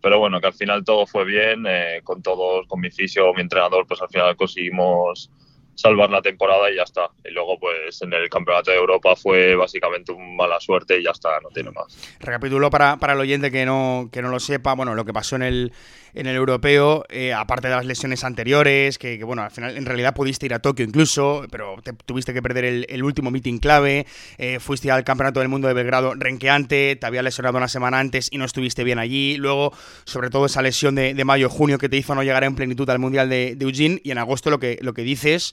pero 0.00 0.18
bueno, 0.18 0.40
que 0.40 0.48
al 0.48 0.54
final 0.54 0.84
todo 0.84 1.06
fue 1.06 1.24
bien, 1.24 1.64
eh, 1.68 2.00
con 2.02 2.22
todos, 2.22 2.66
con 2.66 2.80
mi 2.80 2.90
fisio, 2.90 3.32
mi 3.34 3.42
entrenador, 3.42 3.86
pues 3.86 4.02
al 4.02 4.08
final 4.08 4.36
conseguimos 4.36 5.30
salvar 5.76 6.10
la 6.10 6.22
temporada 6.22 6.70
y 6.70 6.76
ya 6.76 6.82
está. 6.82 7.10
Y 7.24 7.30
luego, 7.30 7.58
pues 7.60 8.02
en 8.02 8.12
el 8.12 8.28
Campeonato 8.28 8.70
de 8.70 8.78
Europa 8.78 9.14
fue 9.14 9.54
básicamente 9.54 10.10
una 10.10 10.24
mala 10.34 10.58
suerte 10.58 10.98
y 10.98 11.04
ya 11.04 11.10
está, 11.10 11.38
no 11.40 11.50
tiene 11.50 11.70
más. 11.70 11.96
Recapitulo 12.18 12.70
para, 12.70 12.96
para 12.96 13.12
el 13.12 13.20
oyente 13.20 13.52
que 13.52 13.64
no, 13.64 14.08
que 14.10 14.22
no 14.22 14.28
lo 14.28 14.40
sepa, 14.40 14.74
bueno, 14.74 14.94
lo 14.94 15.04
que 15.04 15.12
pasó 15.12 15.36
en 15.36 15.42
el, 15.42 15.72
en 16.16 16.26
el 16.26 16.34
europeo, 16.34 17.04
eh, 17.10 17.34
aparte 17.34 17.68
de 17.68 17.74
las 17.74 17.84
lesiones 17.84 18.24
anteriores, 18.24 18.98
que, 18.98 19.22
bueno, 19.22 19.42
al 19.42 19.50
final 19.50 19.76
en 19.76 19.84
realidad 19.84 20.14
pudiste 20.14 20.46
ir 20.46 20.54
a 20.54 20.60
Tokio 20.60 20.84
incluso, 20.84 21.44
pero 21.50 21.76
tuviste 22.06 22.32
que 22.32 22.42
perder 22.42 22.86
el, 22.88 23.02
último 23.04 23.30
meeting 23.30 23.58
clave, 23.58 24.06
eh, 24.38 24.58
fuiste 24.58 24.90
al 24.90 25.04
Campeonato 25.04 25.40
del 25.40 25.50
Mundo 25.50 25.68
de 25.68 25.74
Belgrado 25.74 26.14
renqueante, 26.14 26.96
te 26.96 27.06
había 27.06 27.22
lesionado 27.22 27.58
una 27.58 27.68
semana 27.68 28.00
antes 28.00 28.28
y 28.32 28.38
no 28.38 28.46
estuviste 28.46 28.82
bien 28.82 28.98
allí, 28.98 29.36
luego 29.36 29.72
sobre 30.04 30.30
todo 30.30 30.46
esa 30.46 30.62
lesión 30.62 30.94
de, 30.94 31.26
mayo-junio 31.26 31.76
que 31.78 31.88
te 31.88 31.96
hizo 31.96 32.14
no 32.14 32.22
llegar 32.22 32.44
en 32.44 32.54
plenitud 32.54 32.88
al 32.88 32.98
Mundial 32.98 33.28
de, 33.28 33.56
Eugene 33.60 34.00
y 34.02 34.12
en 34.12 34.18
agosto 34.18 34.48
lo 34.48 34.58
que, 34.58 34.78
lo 34.80 34.94
que 34.94 35.02
dices, 35.02 35.52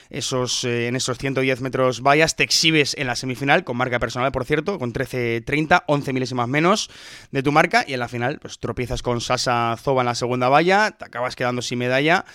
esos, 0.11 0.63
eh, 0.65 0.87
en 0.87 0.95
esos 0.95 1.17
110 1.17 1.61
metros 1.61 2.01
vallas, 2.01 2.35
te 2.35 2.43
exhibes 2.43 2.95
en 2.97 3.07
la 3.07 3.15
semifinal 3.15 3.63
con 3.63 3.77
marca 3.77 3.99
personal, 3.99 4.31
por 4.31 4.45
cierto, 4.45 4.77
con 4.77 4.93
13.30, 4.93 5.83
11 5.87 6.13
milésimas 6.13 6.47
menos 6.47 6.89
de 7.31 7.41
tu 7.41 7.51
marca 7.51 7.85
y 7.87 7.93
en 7.93 7.99
la 7.99 8.07
final 8.07 8.39
pues 8.39 8.59
tropiezas 8.59 9.01
con 9.01 9.21
Sasa 9.21 9.75
Zoba 9.77 10.01
en 10.01 10.07
la 10.07 10.15
segunda 10.15 10.49
valla, 10.49 10.91
te 10.91 11.05
acabas 11.05 11.35
quedando 11.35 11.61
sin 11.61 11.79
medalla. 11.79 12.25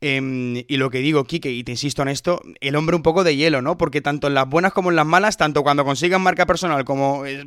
Em, 0.00 0.64
y 0.68 0.76
lo 0.76 0.90
que 0.90 0.98
digo, 0.98 1.24
Kike, 1.24 1.50
y 1.50 1.64
te 1.64 1.72
insisto 1.72 2.02
en 2.02 2.08
esto, 2.08 2.42
el 2.60 2.76
hombre 2.76 2.96
un 2.96 3.02
poco 3.02 3.24
de 3.24 3.34
hielo, 3.36 3.62
¿no? 3.62 3.78
Porque 3.78 4.00
tanto 4.00 4.26
en 4.26 4.34
las 4.34 4.48
buenas 4.48 4.72
como 4.72 4.90
en 4.90 4.96
las 4.96 5.06
malas, 5.06 5.36
tanto 5.36 5.62
cuando 5.62 5.84
consigas 5.84 6.20
marca 6.20 6.46
personal 6.46 6.84
como 6.84 7.24
eh, 7.24 7.44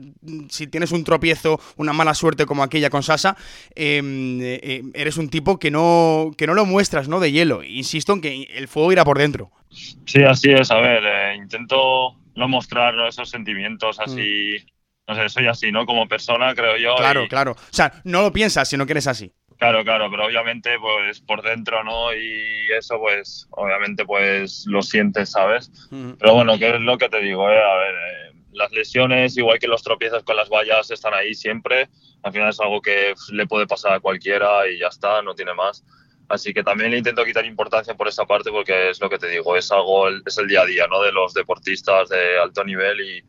si 0.49 0.67
tienes 0.67 0.91
un 0.91 1.03
tropiezo, 1.03 1.59
una 1.77 1.93
mala 1.93 2.13
suerte 2.13 2.45
como 2.45 2.63
aquella 2.63 2.89
con 2.89 3.03
Sasa, 3.03 3.37
em, 3.75 4.39
eh, 4.41 4.81
eres 4.93 5.17
un 5.17 5.29
tipo 5.29 5.59
que 5.59 5.69
no, 5.69 6.31
que 6.37 6.47
no 6.47 6.53
lo 6.53 6.65
muestras, 6.65 7.07
¿no? 7.07 7.19
De 7.19 7.31
hielo. 7.31 7.63
Insisto 7.63 8.13
en 8.13 8.21
que 8.21 8.43
el 8.55 8.67
fuego 8.67 8.91
irá 8.91 9.05
por 9.05 9.17
dentro. 9.17 9.51
Sí, 9.69 10.23
así 10.23 10.51
es. 10.51 10.71
A 10.71 10.79
ver, 10.79 11.03
eh, 11.05 11.35
intento 11.35 12.15
no 12.35 12.47
mostrar 12.47 12.95
esos 13.07 13.29
sentimientos 13.29 13.99
así. 13.99 14.57
Mm. 14.61 14.75
No 15.07 15.15
sé, 15.15 15.29
soy 15.29 15.47
así, 15.47 15.71
¿no? 15.71 15.85
Como 15.85 16.07
persona, 16.07 16.53
creo 16.55 16.77
yo. 16.77 16.95
Claro, 16.95 17.27
claro. 17.27 17.51
O 17.51 17.73
sea, 17.73 17.93
no 18.03 18.21
lo 18.21 18.33
piensas, 18.33 18.67
sino 18.67 18.85
que 18.85 18.93
eres 18.93 19.07
así. 19.07 19.31
Claro, 19.57 19.83
claro, 19.85 20.09
pero 20.11 20.25
obviamente 20.25 20.77
pues 20.79 21.21
por 21.21 21.41
dentro, 21.41 21.83
¿no? 21.83 22.13
Y 22.13 22.67
eso 22.77 22.99
pues 22.99 23.47
obviamente 23.51 24.03
pues 24.03 24.65
lo 24.67 24.81
sientes, 24.81 25.31
¿sabes? 25.31 25.71
Pero 26.19 26.33
bueno, 26.33 26.57
¿qué 26.57 26.75
es 26.75 26.81
lo 26.81 26.97
que 26.97 27.07
te 27.07 27.21
digo? 27.21 27.49
Eh? 27.49 27.57
A 27.57 27.75
ver, 27.75 27.95
eh, 27.95 28.41
las 28.51 28.71
lesiones, 28.73 29.37
igual 29.37 29.59
que 29.59 29.67
los 29.67 29.81
tropiezos 29.81 30.23
con 30.23 30.35
las 30.35 30.49
vallas, 30.49 30.91
están 30.91 31.13
ahí 31.13 31.33
siempre. 31.33 31.89
Al 32.23 32.33
final 32.33 32.49
es 32.49 32.59
algo 32.59 32.81
que 32.81 33.13
le 33.31 33.47
puede 33.47 33.65
pasar 33.65 33.93
a 33.93 33.99
cualquiera 34.01 34.67
y 34.67 34.79
ya 34.79 34.87
está, 34.87 35.21
no 35.21 35.35
tiene 35.35 35.53
más. 35.53 35.85
Así 36.27 36.53
que 36.53 36.63
también 36.63 36.91
le 36.91 36.97
intento 36.97 37.23
quitar 37.23 37.45
importancia 37.45 37.93
por 37.93 38.07
esa 38.07 38.25
parte 38.25 38.49
porque 38.49 38.89
es 38.89 38.99
lo 38.99 39.09
que 39.09 39.19
te 39.19 39.27
digo, 39.27 39.55
es 39.55 39.71
algo, 39.71 40.09
es 40.09 40.37
el 40.37 40.47
día 40.47 40.61
a 40.61 40.65
día, 40.65 40.87
¿no? 40.87 41.01
De 41.01 41.11
los 41.11 41.33
deportistas 41.33 42.09
de 42.09 42.39
alto 42.39 42.63
nivel 42.63 43.01
y 43.01 43.23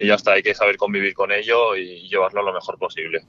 y 0.00 0.06
ya 0.06 0.14
está, 0.14 0.32
hay 0.32 0.42
que 0.42 0.54
saber 0.54 0.78
convivir 0.78 1.12
con 1.12 1.30
ello 1.30 1.76
y 1.76 2.08
llevarlo 2.08 2.42
lo 2.42 2.54
mejor 2.54 2.78
posible. 2.78 3.22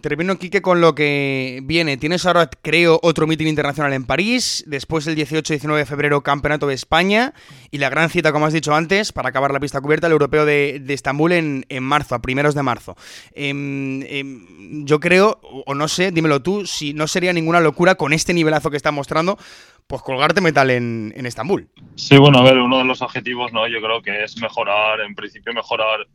Termino, 0.00 0.38
Quique, 0.38 0.62
con 0.62 0.80
lo 0.80 0.94
que 0.94 1.60
viene. 1.64 1.98
Tienes 1.98 2.24
ahora, 2.24 2.48
creo, 2.62 2.98
otro 3.02 3.26
meeting 3.26 3.46
internacional 3.46 3.92
en 3.92 4.06
París, 4.06 4.64
después 4.66 5.06
el 5.06 5.16
18-19 5.16 5.76
de 5.76 5.84
febrero 5.84 6.22
Campeonato 6.22 6.66
de 6.66 6.74
España 6.74 7.34
y 7.70 7.76
la 7.76 7.90
gran 7.90 8.08
cita, 8.08 8.32
como 8.32 8.46
has 8.46 8.54
dicho 8.54 8.74
antes, 8.74 9.12
para 9.12 9.28
acabar 9.28 9.52
la 9.52 9.60
pista 9.60 9.82
cubierta, 9.82 10.06
el 10.06 10.14
Europeo 10.14 10.46
de, 10.46 10.82
Estambul 10.88 11.32
en, 11.32 11.64
marzo, 11.82 12.14
a 12.14 12.22
primeros 12.22 12.54
de 12.54 12.62
marzo. 12.62 12.96
Em, 13.34 14.02
em, 14.04 14.86
yo 14.86 15.00
creo, 15.00 15.38
o 15.42 15.74
no 15.74 15.88
sé, 15.88 16.10
dímelo 16.10 16.40
tú, 16.40 16.64
si 16.64 16.94
no 16.94 17.06
sería 17.06 17.34
ninguna 17.34 17.60
locura 17.60 17.96
con 17.96 18.14
este 18.14 18.32
nivelazo 18.32 18.70
que 18.70 18.78
está 18.78 18.92
mostrando, 18.92 19.36
pues 19.88 20.02
colgarte 20.02 20.42
metal 20.42 20.70
en, 20.70 21.14
en, 21.16 21.24
Estambul. 21.24 21.68
Sí, 21.96 22.18
bueno, 22.18 22.38
a 22.38 22.42
ver, 22.42 22.58
uno 22.58 22.78
de 22.78 22.84
los 22.84 23.00
objetivos, 23.00 23.52
¿no? 23.54 23.66
Yo 23.66 23.80
creo 23.80 24.02
que 24.02 24.22
es 24.22 24.36
mejorar, 24.36 25.00
en 25.00 25.14
principio 25.14 25.52
mejorar 25.54 26.06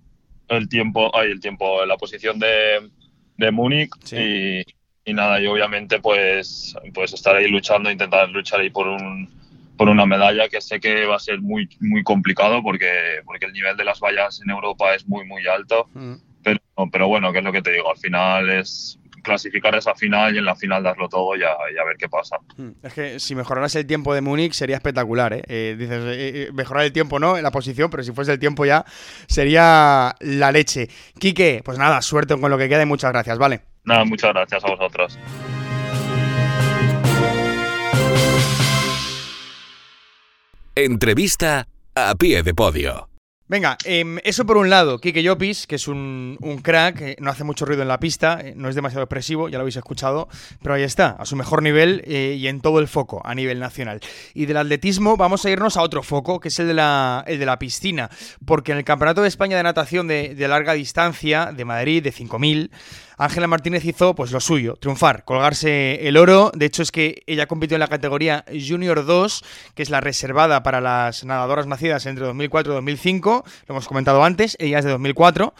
el 0.47 0.69
tiempo, 0.69 1.11
ay, 1.17 1.31
el 1.31 1.39
tiempo, 1.39 1.83
la 1.83 1.97
posición 1.97 2.37
de, 2.37 2.91
de 3.37 3.51
Múnich 3.51 3.89
y, 4.11 4.61
y, 5.03 5.13
nada, 5.13 5.41
y 5.41 5.47
obviamente 5.47 5.99
pues, 5.99 6.75
pues 6.93 7.13
estar 7.13 7.35
ahí 7.35 7.49
luchando, 7.49 7.89
intentar 7.89 8.29
luchar 8.29 8.61
ahí 8.61 8.69
por 8.69 8.87
un 8.87 9.43
por 9.75 9.89
una 9.89 10.05
medalla 10.05 10.49
que 10.49 10.61
sé 10.61 10.79
que 10.79 11.05
va 11.07 11.15
a 11.15 11.19
ser 11.19 11.41
muy 11.41 11.67
muy 11.79 12.03
complicado 12.03 12.61
porque 12.61 13.21
porque 13.25 13.47
el 13.47 13.53
nivel 13.53 13.75
de 13.75 13.83
las 13.83 13.99
vallas 13.99 14.39
en 14.43 14.51
Europa 14.51 14.93
es 14.93 15.07
muy 15.07 15.25
muy 15.25 15.47
alto. 15.47 15.89
Mm. 15.95 16.13
Pero, 16.43 16.59
pero 16.91 17.07
bueno, 17.07 17.31
que 17.31 17.39
es 17.39 17.43
lo 17.43 17.51
que 17.51 17.63
te 17.63 17.71
digo, 17.71 17.89
al 17.89 17.97
final 17.97 18.49
es 18.51 18.99
clasificar 19.23 19.73
esa 19.75 19.95
final 19.95 20.35
y 20.35 20.37
en 20.37 20.45
la 20.45 20.55
final 20.55 20.83
darlo 20.83 21.09
todo 21.09 21.35
y 21.35 21.41
a, 21.43 21.83
ver 21.83 21.97
qué 21.97 22.07
pasa. 22.07 22.37
Hmm. 22.55 22.71
Es 22.83 22.93
que 22.93 23.19
si 23.19 23.33
mejoraras 23.33 23.73
el 23.75 23.87
tiempo 23.87 24.13
de 24.13 24.21
Múnich 24.21 24.53
sería 24.53 24.75
espectacular, 24.75 25.33
¿eh? 25.33 25.43
eh 25.47 25.75
dices, 25.77 26.03
eh, 26.05 26.47
eh, 26.47 26.49
mejorar 26.53 26.83
el 26.85 26.93
tiempo 26.93 27.19
no 27.19 27.37
en 27.37 27.43
la 27.43 27.51
posición, 27.51 27.89
pero 27.89 28.03
si 28.03 28.11
fuese 28.11 28.33
el 28.33 28.39
tiempo 28.39 28.65
ya 28.65 28.85
sería 29.27 30.15
la 30.19 30.51
leche. 30.51 30.89
Quique, 31.17 31.61
pues 31.65 31.77
nada, 31.77 32.01
suerte 32.01 32.39
con 32.39 32.51
lo 32.51 32.57
que 32.57 32.69
queda 32.69 32.83
y 32.83 32.85
muchas 32.85 33.11
gracias, 33.11 33.37
¿vale? 33.39 33.61
Nada, 33.85 34.05
muchas 34.05 34.33
gracias 34.33 34.63
a 34.63 34.67
vosotros. 34.67 35.17
Entrevista 40.75 41.67
a 41.95 42.15
pie 42.15 42.41
de 42.43 42.53
podio. 42.53 43.12
Venga, 43.53 43.77
em, 43.85 44.17
eso 44.23 44.47
por 44.47 44.57
un 44.57 44.71
lado, 44.71 44.97
Kike 44.97 45.21
Llopis, 45.21 45.67
que 45.67 45.75
es 45.75 45.87
un, 45.87 46.39
crack, 46.63 47.01
eh, 47.01 47.15
no 47.19 47.29
hace 47.29 47.43
mucho 47.43 47.65
ruido 47.65 47.83
en 47.83 47.87
la 47.87 47.99
pista, 47.99 48.39
eh, 48.41 48.55
no 48.57 48.67
es 48.67 48.73
demasiado 48.73 49.03
expresivo, 49.03 49.47
ya 49.47 49.59
lo 49.59 49.61
habéis 49.61 49.75
escuchado, 49.75 50.27
pero 50.63 50.73
ahí 50.73 50.81
está, 50.81 51.09
a 51.19 51.25
su 51.27 51.35
mejor 51.35 51.61
nivel 51.61 52.01
eh, 52.07 52.35
y 52.35 52.47
en 52.47 52.61
todo 52.61 52.79
el 52.79 52.87
foco 52.87 53.21
a 53.23 53.35
nivel 53.35 53.59
nacional. 53.59 53.99
Y 54.33 54.47
del 54.47 54.57
atletismo 54.57 55.17
vamos 55.17 55.45
a 55.45 55.51
irnos 55.51 55.77
a 55.77 55.83
otro 55.83 56.01
foco, 56.01 56.39
que 56.39 56.47
es 56.47 56.57
el 56.57 56.65
de 56.65 56.73
la, 56.73 57.23
el 57.27 57.37
de 57.37 57.45
la 57.45 57.59
piscina, 57.59 58.09
porque 58.43 58.71
en 58.71 58.79
el 58.79 58.85
Campeonato 58.85 59.21
de 59.21 59.27
España 59.27 59.55
de 59.55 59.61
Natación 59.61 60.07
de, 60.07 60.33
de 60.33 60.47
larga 60.47 60.73
distancia 60.73 61.51
de 61.55 61.63
Madrid, 61.63 62.01
de 62.01 62.11
5000, 62.11 62.71
Ángela 63.17 63.47
Martínez 63.47 63.85
hizo 63.85 64.15
pues 64.15 64.31
lo 64.31 64.39
suyo, 64.39 64.75
triunfar, 64.75 65.23
colgarse 65.23 66.07
el 66.07 66.17
oro. 66.17 66.51
De 66.55 66.65
hecho 66.65 66.83
es 66.83 66.91
que 66.91 67.23
ella 67.27 67.47
compitió 67.47 67.75
en 67.75 67.81
la 67.81 67.87
categoría 67.87 68.45
Junior 68.47 69.05
2, 69.05 69.43
que 69.75 69.83
es 69.83 69.89
la 69.89 70.01
reservada 70.01 70.63
para 70.63 70.81
las 70.81 71.23
nadadoras 71.23 71.67
nacidas 71.67 72.05
entre 72.05 72.25
2004 72.25 72.73
y 72.73 72.75
2005. 72.75 73.43
Lo 73.67 73.73
hemos 73.73 73.87
comentado 73.87 74.23
antes, 74.23 74.55
ella 74.59 74.79
es 74.79 74.85
de 74.85 74.91
2004. 74.91 75.53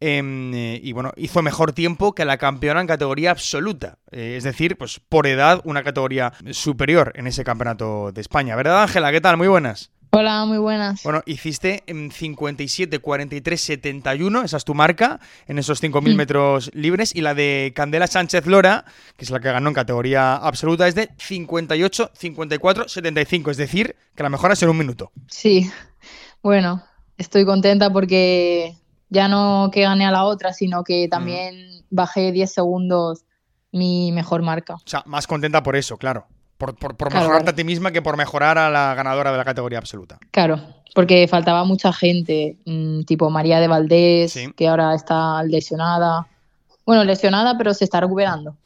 Em, 0.00 0.54
eh, 0.54 0.80
y 0.82 0.92
bueno, 0.92 1.12
hizo 1.16 1.42
mejor 1.42 1.72
tiempo 1.72 2.14
que 2.14 2.24
la 2.24 2.38
campeona 2.38 2.80
en 2.80 2.86
categoría 2.86 3.30
absoluta. 3.30 3.98
Eh, 4.10 4.34
es 4.36 4.44
decir, 4.44 4.76
pues 4.76 5.00
por 5.00 5.26
edad 5.26 5.60
una 5.64 5.82
categoría 5.82 6.32
superior 6.52 7.12
en 7.16 7.26
ese 7.26 7.44
campeonato 7.44 8.12
de 8.12 8.20
España. 8.20 8.56
¿Verdad 8.56 8.82
Ángela? 8.82 9.10
¿Qué 9.10 9.20
tal? 9.20 9.36
Muy 9.36 9.48
buenas. 9.48 9.90
Hola, 10.10 10.46
muy 10.46 10.56
buenas. 10.56 11.02
Bueno, 11.02 11.22
hiciste 11.26 11.82
en 11.86 12.10
57, 12.10 12.98
43, 12.98 13.60
71, 13.60 14.42
esa 14.42 14.56
es 14.56 14.64
tu 14.64 14.74
marca, 14.74 15.20
en 15.46 15.58
esos 15.58 15.82
5.000 15.82 16.16
metros 16.16 16.70
libres, 16.72 17.14
y 17.14 17.20
la 17.20 17.34
de 17.34 17.72
Candela 17.76 18.06
Sánchez 18.06 18.46
Lora, 18.46 18.86
que 19.16 19.26
es 19.26 19.30
la 19.30 19.38
que 19.40 19.52
ganó 19.52 19.68
en 19.68 19.74
categoría 19.74 20.34
absoluta, 20.36 20.88
es 20.88 20.94
de 20.94 21.10
58, 21.18 22.12
54, 22.14 22.88
75, 22.88 23.50
es 23.50 23.56
decir, 23.58 23.96
que 24.14 24.22
la 24.22 24.30
mejora 24.30 24.54
es 24.54 24.62
en 24.62 24.70
un 24.70 24.78
minuto. 24.78 25.12
Sí, 25.26 25.70
bueno, 26.42 26.82
estoy 27.18 27.44
contenta 27.44 27.92
porque 27.92 28.74
ya 29.10 29.28
no 29.28 29.70
que 29.70 29.82
gané 29.82 30.06
a 30.06 30.10
la 30.10 30.24
otra, 30.24 30.54
sino 30.54 30.84
que 30.84 31.08
también 31.08 31.84
bajé 31.90 32.32
10 32.32 32.50
segundos 32.50 33.24
mi 33.72 34.10
mejor 34.12 34.40
marca. 34.40 34.76
O 34.76 34.82
sea, 34.86 35.02
más 35.04 35.26
contenta 35.26 35.62
por 35.62 35.76
eso, 35.76 35.98
claro. 35.98 36.26
Por, 36.58 36.74
mejorarte 37.14 37.50
a 37.50 37.54
ti 37.54 37.62
misma 37.62 37.92
que 37.92 38.02
por 38.02 38.16
mejorar 38.16 38.58
a 38.58 38.68
la 38.68 38.92
ganadora 38.94 39.30
de 39.30 39.38
la 39.38 39.44
categoría 39.44 39.78
absoluta. 39.78 40.18
Claro, 40.32 40.60
porque 40.92 41.28
faltaba 41.28 41.62
mucha 41.64 41.92
gente, 41.92 42.56
mm, 42.66 43.02
tipo 43.02 43.30
María 43.30 43.60
de 43.60 43.68
Valdés, 43.68 44.36
que 44.56 44.66
ahora 44.66 44.94
está 44.94 45.42
lesionada. 45.44 46.26
Bueno, 46.88 47.04
lesionada, 47.04 47.58
pero 47.58 47.74
se 47.74 47.84
está 47.84 48.00
recuperando. 48.00 48.56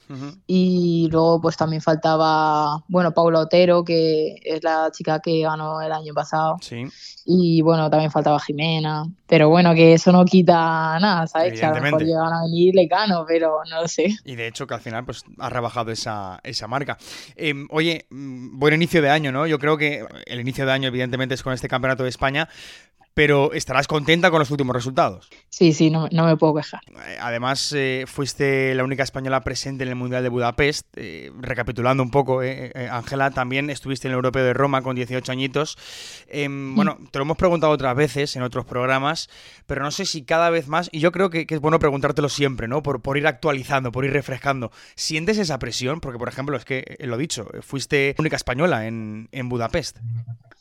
Y 0.47 1.09
luego 1.11 1.41
pues 1.41 1.57
también 1.57 1.83
faltaba, 1.83 2.85
bueno, 2.87 3.13
Paula 3.13 3.41
Otero, 3.41 3.83
que 3.83 4.37
es 4.45 4.63
la 4.63 4.91
chica 4.93 5.19
que 5.19 5.41
ganó 5.41 5.81
el 5.81 5.91
año 5.91 6.15
pasado. 6.15 6.57
Sí. 6.61 6.87
Y 7.25 7.63
bueno, 7.63 7.91
también 7.91 8.13
faltaba 8.13 8.39
Jimena. 8.39 9.07
Pero 9.27 9.49
bueno, 9.49 9.75
que 9.75 9.95
eso 9.95 10.13
no 10.13 10.25
quita 10.25 11.01
nada, 11.01 11.27
¿sabes? 11.27 11.59
Que 11.59 11.67
a 11.67 11.75
lo 11.75 11.83
mejor 11.83 12.05
llegan 12.05 12.33
a 12.33 12.43
venir 12.43 12.77
Lecano, 12.77 13.25
pero 13.27 13.59
no 13.69 13.83
lo 13.83 13.89
sé. 13.89 14.15
Y 14.25 14.37
de 14.37 14.47
hecho 14.47 14.69
que 14.69 14.75
al 14.75 14.81
final 14.81 15.05
pues 15.05 15.25
ha 15.39 15.49
rebajado 15.49 15.91
esa, 15.91 16.39
esa 16.45 16.69
marca. 16.69 16.99
Em, 17.35 17.67
oye, 17.71 18.07
mm, 18.11 18.57
buen 18.57 18.75
inicio 18.75 19.03
de 19.03 19.11
año, 19.11 19.33
¿no? 19.33 19.49
Yo 19.49 19.59
creo 19.59 19.77
que 19.77 20.07
el 20.27 20.41
inicio 20.41 20.65
de 20.65 20.71
año 20.71 20.87
evidentemente 20.87 21.35
es 21.35 21.43
con 21.43 21.55
este 21.55 21.67
Campeonato 21.67 22.05
de 22.05 22.11
España, 22.11 22.49
pero 23.15 23.53
estarás 23.53 23.87
contenta 23.87 24.31
con 24.31 24.39
los 24.39 24.51
últimos 24.51 24.75
resultados. 24.75 25.29
Sí, 25.51 25.73
sí, 25.73 25.91
no, 25.91 26.09
me 26.11 26.37
puedo 26.37 26.55
quejar. 26.55 26.81
Eh, 26.89 27.19
además, 27.21 27.73
eh, 27.77 28.05
fuiste 28.07 28.75
la 28.75 28.85
única 28.85 29.03
española 29.03 29.43
presente 29.43 29.85
en 29.85 29.91
el 29.91 29.97
Mundial 29.97 30.23
de 30.23 30.29
Budapest. 30.29 30.87
Eh, 30.97 31.31
recapitulando 31.39 32.03
un 32.03 32.11
poco, 32.11 32.41
Ángela, 32.91 33.31
también 33.31 33.71
estuviste 33.71 34.09
en 34.09 34.13
el 34.13 34.17
Europeo 34.17 34.45
de 34.45 34.55
Roma 34.55 34.83
con 34.83 34.97
18 34.97 35.31
añitos. 35.31 35.77
Em, 36.29 36.75
bueno, 36.75 36.99
te 37.11 37.19
lo 37.19 37.25
hemos 37.25 37.37
preguntado 37.37 37.73
otras 37.73 37.95
veces 37.95 38.35
en 38.37 38.43
otros 38.43 38.65
programas, 38.65 39.29
pero 39.67 39.83
no 39.83 39.91
sé 39.91 40.07
si 40.07 40.23
cada 40.23 40.51
vez 40.51 40.69
más, 40.69 40.89
y 40.93 41.01
yo 41.01 41.13
creo 41.13 41.31
que, 41.31 41.47
es 41.49 41.61
bueno 41.61 41.79
preguntártelo 41.79 42.29
siempre, 42.29 42.67
¿no? 42.67 42.83
Por, 42.83 43.03
por, 43.03 43.19
ir 43.19 43.27
actualizando, 43.27 43.93
por 43.93 44.05
ir 44.05 44.13
refrescando. 44.13 44.73
¿Sientes 44.95 45.39
esa 45.39 45.59
presión? 45.59 46.01
Porque, 46.01 46.19
por 46.19 46.29
ejemplo, 46.29 46.57
es 46.57 46.65
que, 46.65 46.97
lo 47.01 47.19
dicho, 47.19 47.47
fuiste 47.61 48.15
única 48.19 48.37
española 48.37 48.87
en, 48.87 49.29
en 49.33 49.49
Budapest. 49.49 49.99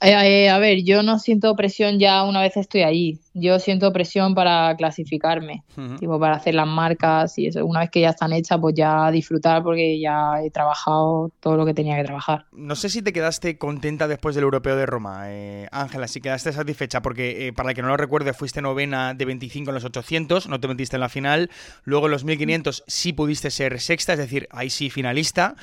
A 0.01 0.59
ver, 0.59 0.83
yo 0.83 1.03
no 1.03 1.19
siento 1.19 1.55
presión 1.55 1.99
ya 1.99 2.23
una 2.23 2.41
vez 2.41 2.57
estoy 2.57 2.81
ahí. 2.81 3.19
Yo 3.33 3.59
siento 3.59 3.93
presión 3.93 4.35
para 4.35 4.75
clasificarme, 4.75 5.63
tipo 5.99 6.19
para 6.19 6.35
hacer 6.35 6.53
las 6.53 6.67
marcas 6.67 7.37
y 7.37 7.47
eso. 7.47 7.65
Una 7.65 7.81
vez 7.81 7.89
que 7.89 8.01
ya 8.01 8.09
están 8.09 8.33
hechas, 8.33 8.57
pues 8.59 8.75
ya 8.75 9.09
disfrutar 9.09 9.63
porque 9.63 9.99
ya 9.99 10.43
he 10.43 10.49
trabajado 10.51 11.31
todo 11.39 11.55
lo 11.55 11.65
que 11.65 11.73
tenía 11.73 11.95
que 11.95 12.03
trabajar. 12.03 12.45
No 12.51 12.75
sé 12.75 12.89
si 12.89 13.01
te 13.01 13.13
quedaste 13.13 13.57
contenta 13.57 14.09
después 14.09 14.35
del 14.35 14.43
Europeo 14.43 14.75
de 14.75 14.85
Roma, 14.85 15.25
eh, 15.27 15.67
Ángela, 15.71 16.07
si 16.07 16.19
quedaste 16.19 16.51
satisfecha, 16.51 17.01
porque 17.01 17.47
eh, 17.47 17.53
para 17.53 17.69
el 17.69 17.75
que 17.75 17.81
no 17.81 17.87
lo 17.87 17.97
recuerde, 17.97 18.33
fuiste 18.33 18.61
novena 18.61 19.13
de 19.13 19.23
25 19.23 19.69
en 19.69 19.75
los 19.75 19.85
800, 19.85 20.49
no 20.49 20.59
te 20.59 20.67
metiste 20.67 20.97
en 20.97 21.01
la 21.01 21.09
final. 21.09 21.49
Luego 21.83 22.07
en 22.07 22.11
los 22.11 22.25
1500 22.25 22.83
sí 22.87 23.13
pudiste 23.13 23.49
ser 23.49 23.79
sexta, 23.79 24.13
es 24.13 24.19
decir, 24.19 24.47
ahí 24.51 24.69
sí 24.69 24.89
finalista. 24.89 25.55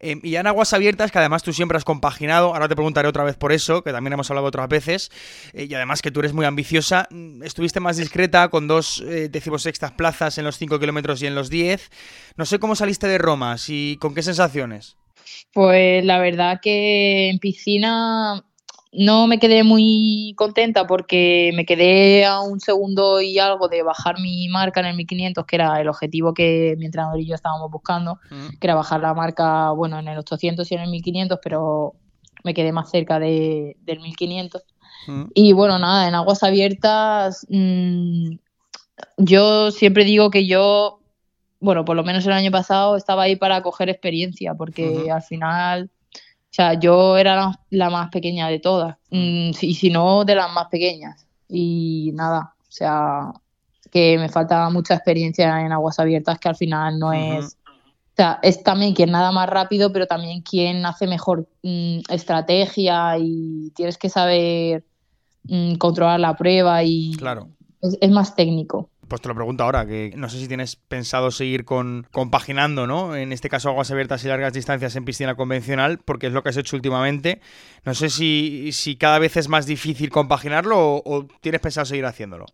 Y 0.00 0.30
ya 0.30 0.40
en 0.40 0.46
aguas 0.46 0.74
abiertas, 0.74 1.10
que 1.10 1.18
además 1.18 1.42
tú 1.42 1.54
siempre 1.54 1.78
has 1.78 1.84
compaginado, 1.84 2.48
ahora 2.48 2.68
te 2.68 2.74
preguntaré 2.74 3.08
otra 3.08 3.24
vez 3.24 3.36
por 3.36 3.52
eso, 3.52 3.82
que 3.84 3.92
también 3.92 4.14
hemos 4.14 4.30
hablado 4.30 4.46
otras 4.46 4.68
veces, 4.68 5.10
eh, 5.52 5.66
y 5.68 5.74
además 5.74 6.02
que 6.02 6.10
tú 6.10 6.20
eres 6.20 6.32
muy 6.32 6.44
ambiciosa, 6.46 7.06
mm, 7.10 7.42
estuviste 7.42 7.80
más 7.80 7.96
discreta 7.96 8.48
con 8.48 8.66
dos 8.66 9.02
eh, 9.06 9.28
decimosextas 9.28 9.92
plazas 9.92 10.38
en 10.38 10.44
los 10.44 10.56
5 10.56 10.78
kilómetros 10.78 11.22
y 11.22 11.26
en 11.26 11.34
los 11.34 11.50
10. 11.50 11.90
No 12.36 12.44
sé 12.44 12.58
cómo 12.58 12.74
saliste 12.74 13.06
de 13.06 13.18
Roma, 13.18 13.56
y 13.68 13.96
con 13.96 14.14
qué 14.14 14.22
sensaciones. 14.22 14.96
Pues 15.52 16.04
la 16.04 16.18
verdad 16.18 16.60
que 16.62 17.30
en 17.30 17.38
piscina 17.38 18.44
no 18.92 19.26
me 19.26 19.38
quedé 19.38 19.64
muy 19.64 20.34
contenta 20.36 20.86
porque 20.86 21.52
me 21.54 21.66
quedé 21.66 22.24
a 22.24 22.40
un 22.40 22.60
segundo 22.60 23.20
y 23.20 23.38
algo 23.38 23.68
de 23.68 23.82
bajar 23.82 24.20
mi 24.20 24.48
marca 24.48 24.80
en 24.80 24.86
el 24.86 24.96
1500, 24.96 25.44
que 25.46 25.56
era 25.56 25.80
el 25.80 25.88
objetivo 25.88 26.32
que 26.32 26.76
mi 26.78 26.86
entrenador 26.86 27.20
y 27.20 27.26
yo 27.26 27.34
estábamos 27.34 27.70
buscando, 27.70 28.18
mm. 28.30 28.58
que 28.60 28.66
era 28.66 28.74
bajar 28.74 29.00
la 29.00 29.14
marca, 29.14 29.70
bueno, 29.70 29.98
en 29.98 30.08
el 30.08 30.18
800 30.18 30.70
y 30.70 30.74
en 30.74 30.80
el 30.82 30.90
1500, 30.90 31.38
pero 31.42 31.94
me 32.44 32.54
quedé 32.54 32.72
más 32.72 32.90
cerca 32.90 33.18
de, 33.18 33.76
del 33.82 34.00
1500. 34.00 34.62
Mm. 35.08 35.24
Y 35.34 35.52
bueno, 35.52 35.78
nada, 35.78 36.06
en 36.08 36.14
aguas 36.14 36.42
abiertas, 36.42 37.46
mm, 37.50 38.36
yo 39.18 39.70
siempre 39.72 40.04
digo 40.04 40.30
que 40.30 40.46
yo, 40.46 41.00
bueno, 41.58 41.84
por 41.84 41.96
lo 41.96 42.04
menos 42.04 42.24
el 42.26 42.32
año 42.32 42.52
pasado 42.52 42.96
estaba 42.96 43.24
ahí 43.24 43.34
para 43.34 43.62
coger 43.62 43.88
experiencia, 43.88 44.54
porque 44.54 45.10
al 45.10 45.22
final 45.22 45.90
o 46.54 46.56
sea, 46.56 46.74
yo 46.74 47.16
era 47.16 47.50
la, 47.70 47.90
más 47.90 48.10
pequeña 48.10 48.46
de 48.46 48.60
todas, 48.60 48.96
mm, 49.10 49.50
y 49.60 49.74
si 49.74 49.90
no, 49.90 50.24
de 50.24 50.36
las 50.36 50.52
más 50.52 50.68
pequeñas. 50.68 51.26
Y 51.48 52.12
nada, 52.14 52.54
o 52.60 52.70
sea, 52.70 53.32
que 53.90 54.16
me 54.18 54.28
falta 54.28 54.70
mucha 54.70 54.94
experiencia 54.94 55.60
en 55.62 55.72
aguas 55.72 55.98
abiertas, 55.98 56.38
que 56.38 56.48
al 56.48 56.54
final 56.54 56.96
no 57.00 57.12
es... 57.12 57.58
O 58.14 58.16
sea, 58.16 58.38
es 58.42 58.62
también 58.62 58.94
quien 58.94 59.10
nada 59.10 59.32
más 59.32 59.48
rápido, 59.48 59.92
pero 59.92 60.06
también 60.06 60.42
quien 60.42 60.86
hace 60.86 61.08
mejor 61.08 61.48
mm, 61.64 61.98
estrategia 62.08 63.18
y 63.18 63.72
tienes 63.74 63.98
que 63.98 64.08
saber 64.08 64.84
mm, 65.48 65.74
controlar 65.74 66.20
la 66.20 66.36
prueba 66.36 66.84
y 66.84 67.16
claro. 67.16 67.48
es 67.80 68.10
más 68.10 68.36
técnico. 68.36 68.88
Pues 69.08 69.20
te 69.20 69.28
lo 69.28 69.34
pregunto 69.34 69.64
ahora, 69.64 69.86
que 69.86 70.12
no 70.16 70.28
sé 70.28 70.38
si 70.38 70.48
tienes 70.48 70.76
pensado 70.76 71.30
seguir 71.30 71.64
con 71.64 72.06
compaginando, 72.10 72.86
¿no? 72.86 73.16
En 73.16 73.32
este 73.32 73.48
caso 73.48 73.68
aguas 73.68 73.90
abiertas 73.90 74.24
y 74.24 74.28
largas 74.28 74.52
distancias 74.52 74.96
en 74.96 75.04
piscina 75.04 75.34
convencional, 75.34 75.98
porque 75.98 76.28
es 76.28 76.32
lo 76.32 76.42
que 76.42 76.48
has 76.50 76.56
hecho 76.56 76.76
últimamente. 76.76 77.40
No 77.84 77.94
sé 77.94 78.10
si, 78.10 78.70
si 78.72 78.96
cada 78.96 79.18
vez 79.18 79.36
es 79.36 79.48
más 79.48 79.66
difícil 79.66 80.10
compaginarlo 80.10 81.02
o, 81.04 81.26
tienes 81.40 81.60
pensado 81.60 81.84
seguir 81.84 82.06
haciéndolo. 82.06 82.46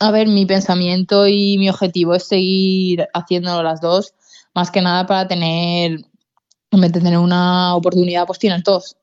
A 0.00 0.10
ver, 0.10 0.28
mi 0.28 0.46
pensamiento 0.46 1.26
y 1.26 1.58
mi 1.58 1.68
objetivo 1.68 2.14
es 2.14 2.24
seguir 2.24 3.06
haciéndolo 3.12 3.62
las 3.62 3.80
dos, 3.80 4.14
más 4.54 4.70
que 4.70 4.82
nada 4.82 5.06
para 5.06 5.28
tener, 5.28 6.00
en 6.70 6.80
vez 6.80 6.92
de 6.92 7.00
tener 7.00 7.18
una 7.18 7.74
oportunidad, 7.74 8.26
pues 8.26 8.38
tienes 8.38 8.62
dos 8.64 8.96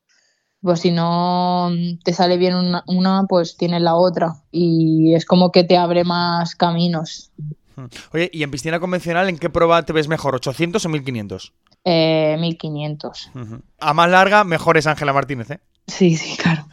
pues 0.65 0.79
si 0.79 0.91
no 0.91 1.69
te 2.03 2.11
sale 2.11 2.37
bien 2.37 2.55
una, 2.87 3.25
pues 3.29 3.55
tienes 3.55 3.83
la 3.83 3.93
otra 3.95 4.33
y 4.51 5.13
es 5.13 5.23
como 5.23 5.51
que 5.51 5.63
te 5.63 5.77
abre 5.77 6.03
más 6.03 6.55
caminos. 6.55 7.31
Hmm. 7.75 7.85
Oye, 8.13 8.31
¿y 8.33 8.41
en 8.41 8.49
piscina 8.49 8.79
convencional 8.79 9.29
en 9.29 9.37
qué 9.37 9.51
prueba 9.51 9.83
te 9.83 9.93
ves 9.93 10.07
mejor, 10.07 10.33
800 10.33 10.83
o 10.83 10.89
1500? 10.89 11.53
Eh, 11.83 12.35
1500. 12.39 13.31
A 13.79 13.93
más 13.93 14.09
larga, 14.09 14.43
mejor 14.43 14.77
es 14.77 14.87
Ángela 14.87 15.13
Martínez, 15.13 15.51
¿eh? 15.51 15.59
Sí, 15.87 16.15
sí, 16.17 16.35
claro. 16.37 16.67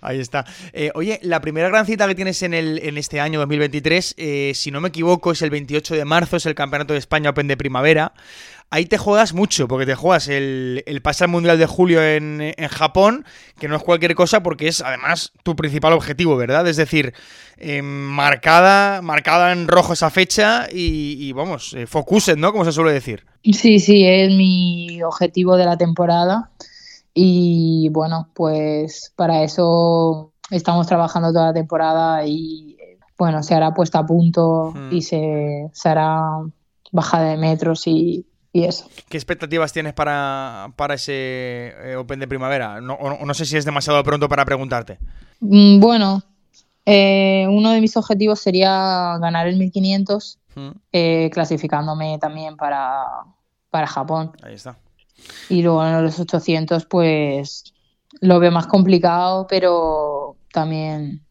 Ahí 0.00 0.20
está. 0.20 0.44
Eh, 0.72 0.90
oye, 0.94 1.18
la 1.22 1.40
primera 1.40 1.68
gran 1.68 1.86
cita 1.86 2.06
que 2.06 2.14
tienes 2.14 2.42
en, 2.42 2.54
el, 2.54 2.80
en 2.82 2.98
este 2.98 3.20
año 3.20 3.38
2023, 3.40 4.14
eh, 4.18 4.52
si 4.54 4.70
no 4.70 4.80
me 4.80 4.88
equivoco, 4.88 5.32
es 5.32 5.42
el 5.42 5.50
28 5.50 5.94
de 5.94 6.04
marzo, 6.04 6.36
es 6.36 6.46
el 6.46 6.54
Campeonato 6.54 6.92
de 6.92 6.98
España 6.98 7.30
Open 7.30 7.48
de 7.48 7.56
Primavera 7.56 8.12
ahí 8.70 8.86
te 8.86 8.98
juegas 8.98 9.32
mucho, 9.32 9.68
porque 9.68 9.86
te 9.86 9.94
juegas 9.94 10.28
el, 10.28 10.82
el 10.86 11.00
pase 11.00 11.24
al 11.24 11.30
Mundial 11.30 11.58
de 11.58 11.66
Julio 11.66 12.02
en, 12.02 12.54
Japón, 12.70 13.24
que 13.58 13.68
no 13.68 13.76
es 13.76 13.82
cualquier 13.82 14.14
cosa, 14.14 14.42
porque 14.42 14.68
es 14.68 14.80
además 14.80 15.32
tu 15.42 15.56
principal 15.56 15.92
objetivo, 15.92 16.36
¿verdad? 16.36 16.66
Es 16.66 16.76
decir, 16.76 17.14
eh, 17.58 17.82
marcada, 17.82 19.02
marcada 19.02 19.52
en 19.52 19.68
rojo 19.68 19.92
esa 19.92 20.10
fecha 20.10 20.66
y, 20.70 21.32
vamos, 21.32 21.74
eh, 21.74 21.86
focused, 21.86 22.36
¿no? 22.36 22.52
Como 22.52 22.64
se 22.64 22.72
suele 22.72 22.92
decir. 22.92 23.24
Sí, 23.44 23.78
sí, 23.78 24.04
es 24.06 24.30
mi 24.30 25.02
objetivo 25.02 25.56
de 25.56 25.64
la 25.64 25.76
temporada. 25.76 26.50
Y 27.18 27.88
bueno, 27.92 28.28
pues 28.34 29.10
para 29.16 29.42
eso 29.42 30.34
estamos 30.50 30.86
trabajando 30.86 31.32
toda 31.32 31.46
la 31.46 31.54
temporada 31.54 32.26
y 32.26 32.76
bueno, 33.16 33.42
se 33.42 33.54
hará 33.54 33.72
puesta 33.72 34.00
a 34.00 34.06
punto 34.06 34.74
hmm. 34.74 34.92
y 34.92 35.00
se, 35.00 35.70
se 35.72 35.88
hará 35.88 36.42
bajada 36.92 37.30
de 37.30 37.38
metros 37.38 37.86
y, 37.86 38.26
eso. 38.52 38.88
¿Qué 39.10 39.18
expectativas 39.18 39.70
tienes 39.70 39.92
para, 39.92 40.72
ese 40.94 41.74
eh, 41.76 41.96
Open 41.98 42.20
de 42.20 42.26
primavera? 42.26 42.80
No, 42.80 42.98
no, 43.22 43.34
sé 43.34 43.44
si 43.44 43.54
es 43.58 43.66
demasiado 43.66 44.02
pronto 44.02 44.30
para 44.30 44.46
preguntarte. 44.46 44.98
Mm, 45.40 45.78
bueno, 45.78 46.22
eh, 46.86 47.46
uno 47.50 47.72
de 47.72 47.82
mis 47.82 47.98
objetivos 47.98 48.40
sería 48.40 49.18
ganar 49.20 49.46
el 49.46 49.58
1500, 49.58 50.38
mm. 50.54 50.68
eh, 50.90 51.30
clasificándome 51.34 52.18
también 52.18 52.56
para, 52.56 53.04
para 53.68 53.86
Japón. 53.86 54.32
Ahí 54.42 54.54
está. 54.54 54.78
Y 55.48 55.62
luego 55.62 55.86
en 55.86 56.04
los 56.04 56.18
800, 56.18 56.86
pues 56.86 57.72
lo 58.20 58.40
veo 58.40 58.50
más 58.50 58.66
complicado, 58.66 59.46
pero 59.48 60.36
también 60.52 61.26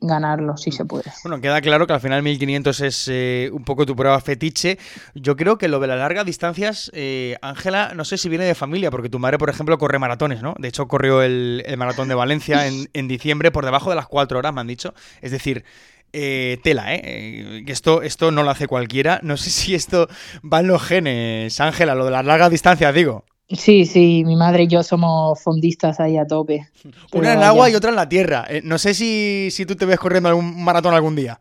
ganarlo, 0.00 0.56
si 0.56 0.72
se 0.72 0.84
puede. 0.84 1.10
Bueno, 1.22 1.40
queda 1.40 1.60
claro 1.60 1.86
que 1.86 1.92
al 1.92 2.00
final 2.00 2.22
1500 2.22 2.80
es 2.80 3.08
eh, 3.08 3.50
un 3.52 3.64
poco 3.64 3.86
tu 3.86 3.96
prueba 3.96 4.20
fetiche. 4.20 4.78
Yo 5.14 5.36
creo 5.36 5.58
que 5.58 5.68
lo 5.68 5.80
de 5.80 5.86
las 5.86 5.98
largas 5.98 6.26
distancias, 6.26 6.90
eh, 6.94 7.36
Ángela, 7.42 7.92
no 7.94 8.04
sé 8.04 8.18
si 8.18 8.28
viene 8.28 8.44
de 8.44 8.54
familia, 8.54 8.90
porque 8.90 9.08
tu 9.08 9.18
madre, 9.18 9.38
por 9.38 9.50
ejemplo, 9.50 9.78
corre 9.78 9.98
maratones, 9.98 10.42
¿no? 10.42 10.54
De 10.58 10.68
hecho, 10.68 10.88
corrió 10.88 11.22
el, 11.22 11.64
maratón 11.76 12.08
de 12.08 12.14
Valencia 12.14 12.66
en, 12.66 12.88
en, 12.92 13.08
diciembre 13.08 13.50
por 13.50 13.64
debajo 13.64 13.90
de 13.90 13.96
las 13.96 14.06
cuatro 14.06 14.38
horas, 14.38 14.52
me 14.52 14.60
han 14.60 14.66
dicho. 14.66 14.94
Es 15.20 15.30
decir, 15.30 15.64
eh, 16.12 16.58
tela, 16.62 16.94
¿eh? 16.94 17.64
Esto, 17.66 18.02
esto 18.02 18.30
no 18.30 18.42
lo 18.42 18.50
hace 18.50 18.66
cualquiera. 18.66 19.20
No 19.22 19.36
sé 19.36 19.50
si 19.50 19.74
esto 19.74 20.08
va 20.42 20.60
en 20.60 20.68
los 20.68 20.82
genes, 20.82 21.60
Ángela, 21.60 21.94
lo 21.94 22.04
de 22.04 22.10
las 22.10 22.24
largas 22.24 22.50
distancias, 22.50 22.94
digo. 22.94 23.24
Sí, 23.48 23.86
sí, 23.86 24.24
mi 24.26 24.34
madre 24.34 24.64
y 24.64 24.66
yo 24.66 24.82
somos 24.82 25.40
fondistas 25.40 26.00
ahí 26.00 26.16
a 26.16 26.26
tope. 26.26 26.68
Una 27.12 27.32
en 27.32 27.38
el 27.38 27.44
agua 27.44 27.70
y 27.70 27.74
otra 27.76 27.90
en 27.90 27.96
la 27.96 28.08
tierra. 28.08 28.44
Eh, 28.48 28.60
no 28.64 28.76
sé 28.76 28.92
si, 28.92 29.48
si 29.52 29.64
tú 29.66 29.76
te 29.76 29.86
ves 29.86 30.00
corriendo 30.00 30.28
algún 30.28 30.64
maratón 30.64 30.94
algún 30.94 31.14
día. 31.14 31.38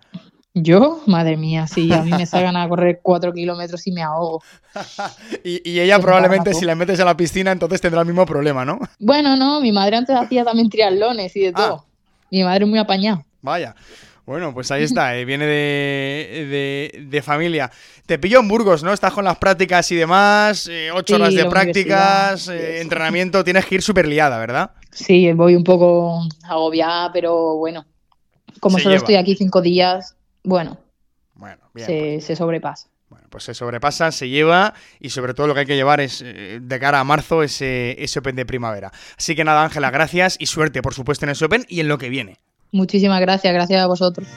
¿Yo? 0.54 1.02
Madre 1.06 1.36
mía, 1.36 1.68
sí, 1.68 1.92
a 1.92 2.02
mí 2.02 2.12
me 2.12 2.26
salgan 2.26 2.56
a 2.56 2.70
correr 2.70 3.02
cuatro 3.04 3.34
kilómetros 3.34 3.86
y 3.88 3.92
me 3.92 4.04
ahogo. 4.04 4.42
y, 5.44 5.80
ella 5.80 6.00
probablemente 6.00 6.54
si 6.54 6.64
la 6.64 6.76
metes 6.76 7.00
a 7.02 7.06
la 7.06 7.18
piscina 7.18 7.52
entonces 7.52 7.82
tendrá 7.82 8.02
el 8.02 8.08
mismo 8.08 8.26
problema, 8.26 8.64
¿no? 8.64 8.80
Bueno, 9.00 9.36
no, 9.36 9.60
mi 9.60 9.74
madre 9.74 9.98
antes 9.98 10.16
hacía 10.16 10.46
también 10.46 10.70
triatlones 10.70 11.36
y 11.36 11.42
de 11.42 11.50
ah. 11.50 11.54
todo. 11.54 11.86
Mi 12.32 12.44
madre 12.44 12.64
es 12.64 12.70
muy 12.70 12.80
apañada. 12.80 13.26
Vaya. 13.42 13.76
Bueno, 14.26 14.56
pues 14.56 14.72
ahí 14.72 14.84
está, 14.84 15.16
eh, 15.16 15.24
viene 15.24 15.46
de, 15.46 17.22
familia. 17.24 17.72
Te 18.08 18.18
pillo 18.18 18.40
en 18.40 18.48
Burgos, 18.48 18.84
¿no? 18.84 18.92
Estás 18.92 19.14
con 19.14 19.24
las 19.24 19.38
prácticas 19.38 19.92
y 19.92 19.96
demás, 19.96 20.68
eh, 20.68 20.90
ocho 20.92 21.16
horas 21.16 21.34
de 21.36 21.46
prácticas, 21.46 22.48
eh, 22.48 22.82
entrenamiento, 22.82 23.44
tienes 23.44 23.66
que 23.66 23.76
ir 23.76 23.82
súper 23.84 24.08
liada, 24.08 24.40
¿verdad? 24.40 24.72
Sí, 24.92 25.32
voy 25.34 25.56
un 25.56 25.64
poco 25.64 26.28
agobiada, 26.44 27.12
pero 27.14 27.58
bueno, 27.58 27.86
como 28.60 28.80
solo 28.80 28.96
estoy 28.96 29.16
aquí 29.16 29.36
cinco 29.36 29.62
días, 29.62 30.16
bueno, 30.44 30.80
bueno 31.36 31.62
se, 31.76 32.20
se, 32.20 32.36
sobrepasa. 32.36 32.90
Bueno, 33.10 33.28
pues 33.30 33.44
se 33.44 33.54
sobrepasa, 33.54 34.12
se 34.12 34.28
lleva 34.28 34.74
y 35.00 35.12
sobre 35.12 35.36
todo 35.36 35.46
lo 35.46 35.54
que 35.54 35.60
hay 35.62 35.66
que 35.68 35.76
llevar 35.76 36.00
es 36.02 36.24
de 36.24 36.80
cara 36.80 37.00
a 37.00 37.04
marzo 37.04 37.44
ese, 37.44 37.96
ese 38.04 38.20
Open 38.20 38.36
de 38.36 38.48
primavera. 38.48 38.92
Así 39.18 39.36
que 39.36 39.44
nada, 39.44 39.64
Ángela, 39.64 39.92
gracias 39.92 40.36
y 40.40 40.48
suerte, 40.48 40.82
por 40.82 40.96
supuesto, 40.96 41.26
en 41.26 41.32
ese 41.32 41.46
Open 41.46 41.66
y 41.70 41.80
en 41.80 41.88
lo 41.88 42.00
que 42.00 42.10
viene. 42.10 42.40
Muchísimas 42.76 43.22
gracias, 43.22 43.54
gracias 43.54 43.82
a 43.82 43.88
vosotros. 43.88 44.28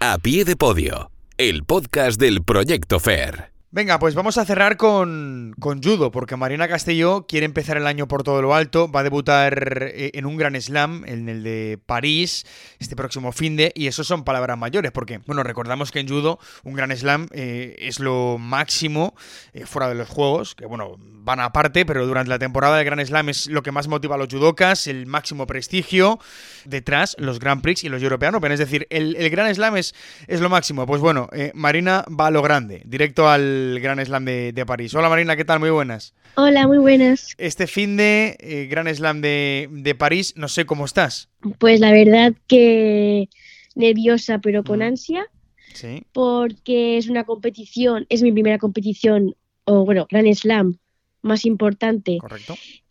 A 0.00 0.18
pie 0.18 0.44
de 0.44 0.56
podio, 0.56 1.12
el 1.38 1.62
podcast 1.62 2.18
del 2.20 2.42
Proyecto 2.42 2.98
Fair. 2.98 3.56
Venga, 3.76 3.98
pues 3.98 4.14
vamos 4.14 4.38
a 4.38 4.44
cerrar 4.44 4.76
con, 4.76 5.54
con, 5.60 5.82
judo, 5.82 6.10
porque 6.10 6.34
Marina 6.34 6.66
Castelló 6.66 7.26
quiere 7.26 7.46
empezar 7.46 7.76
el 7.76 7.86
año 7.86 8.08
por 8.08 8.22
todo 8.22 8.40
lo 8.40 8.54
alto, 8.54 8.90
va 8.90 9.00
a 9.00 9.02
debutar 9.02 9.82
eh, 9.92 10.12
en 10.14 10.24
un 10.24 10.36
gran 10.36 10.60
slam, 10.60 11.04
en 11.06 11.28
el 11.28 11.42
de 11.42 11.78
París, 11.84 12.46
este 12.78 12.96
próximo 12.96 13.32
fin 13.32 13.54
de, 13.54 13.72
y 13.74 13.86
eso 13.86 14.02
son 14.02 14.24
palabras 14.24 14.56
mayores, 14.56 14.92
porque, 14.92 15.18
bueno, 15.26 15.42
recordamos 15.42 15.92
que 15.92 16.00
en 16.00 16.08
judo 16.08 16.38
un 16.64 16.74
gran 16.74 16.96
slam 16.96 17.28
eh, 17.32 17.76
es 17.78 18.00
lo 18.00 18.38
máximo 18.38 19.14
eh, 19.52 19.66
fuera 19.66 19.88
de 19.88 19.94
los 19.94 20.08
juegos, 20.08 20.54
que 20.54 20.64
bueno, 20.64 20.96
van 21.26 21.40
aparte, 21.40 21.84
pero 21.84 22.06
durante 22.06 22.30
la 22.30 22.38
temporada 22.38 22.78
del 22.78 22.86
gran 22.86 23.04
slam 23.04 23.28
es 23.28 23.48
lo 23.48 23.62
que 23.62 23.72
más 23.72 23.88
motiva 23.88 24.14
a 24.14 24.18
los 24.18 24.28
judokas, 24.28 24.86
el 24.86 25.06
máximo 25.06 25.46
prestigio, 25.46 26.20
detrás 26.64 27.16
los 27.18 27.40
Grand 27.40 27.60
Prix 27.60 27.84
y 27.84 27.88
los 27.88 28.02
European 28.02 28.34
Open, 28.36 28.52
es 28.52 28.60
decir, 28.60 28.86
el, 28.88 29.16
el 29.16 29.28
gran 29.28 29.52
slam 29.54 29.76
es, 29.76 29.94
es 30.28 30.40
lo 30.40 30.48
máximo. 30.48 30.86
Pues 30.86 31.02
bueno, 31.02 31.28
Marina 31.52 32.04
va 32.08 32.28
a 32.28 32.30
lo 32.30 32.42
grande, 32.42 32.82
directo 32.84 33.28
al 33.28 33.80
Gran 33.80 34.04
Slam 34.04 34.24
de, 34.24 34.64
París. 34.66 34.94
Hola 34.94 35.08
Marina, 35.08 35.36
¿qué 35.36 35.44
tal? 35.44 35.58
Muy 35.58 35.70
buenas. 35.70 36.14
Hola, 36.36 36.66
muy 36.66 36.78
buenas. 36.78 37.34
Este 37.38 37.66
fin 37.66 37.96
de 37.96 38.36
eh, 38.38 38.66
Gran 38.70 38.94
Slam 38.94 39.20
de, 39.20 39.96
París, 39.98 40.34
no 40.36 40.48
sé 40.48 40.64
cómo 40.64 40.84
estás. 40.84 41.28
Pues 41.58 41.80
la 41.80 41.90
verdad 41.90 42.34
que 42.46 43.28
nerviosa, 43.74 44.38
pero 44.38 44.62
con 44.62 44.78
mm. 44.78 44.82
ansia. 44.82 45.26
Sí. 45.74 46.04
Porque 46.12 46.96
es 46.96 47.08
una 47.08 47.24
competición, 47.24 48.06
es 48.08 48.22
mi 48.22 48.32
primera 48.32 48.58
competición, 48.58 49.34
o 49.64 49.84
bueno, 49.84 50.06
Gran 50.10 50.32
Slam 50.34 50.78
más 51.26 51.44
importante 51.44 52.18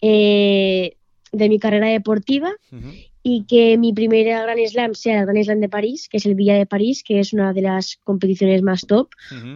eh, 0.01 0.97
de 1.31 1.49
mi 1.49 1.59
carrera 1.59 1.87
deportiva 1.87 2.51
y 3.27 3.43
que 3.45 3.75
mi 3.79 3.91
primera 3.91 4.43
Gran 4.43 4.59
Slam 4.67 4.93
sea 4.93 5.21
el 5.21 5.25
Gran 5.25 5.43
Slam 5.43 5.59
de 5.59 5.67
París, 5.67 6.07
que 6.07 6.17
es 6.17 6.27
el 6.27 6.35
Villa 6.35 6.53
de 6.53 6.67
París, 6.67 7.03
que 7.03 7.19
es 7.19 7.33
una 7.33 7.53
de 7.53 7.63
las 7.63 7.97
competiciones 8.03 8.61
más 8.61 8.81
top, 8.81 9.09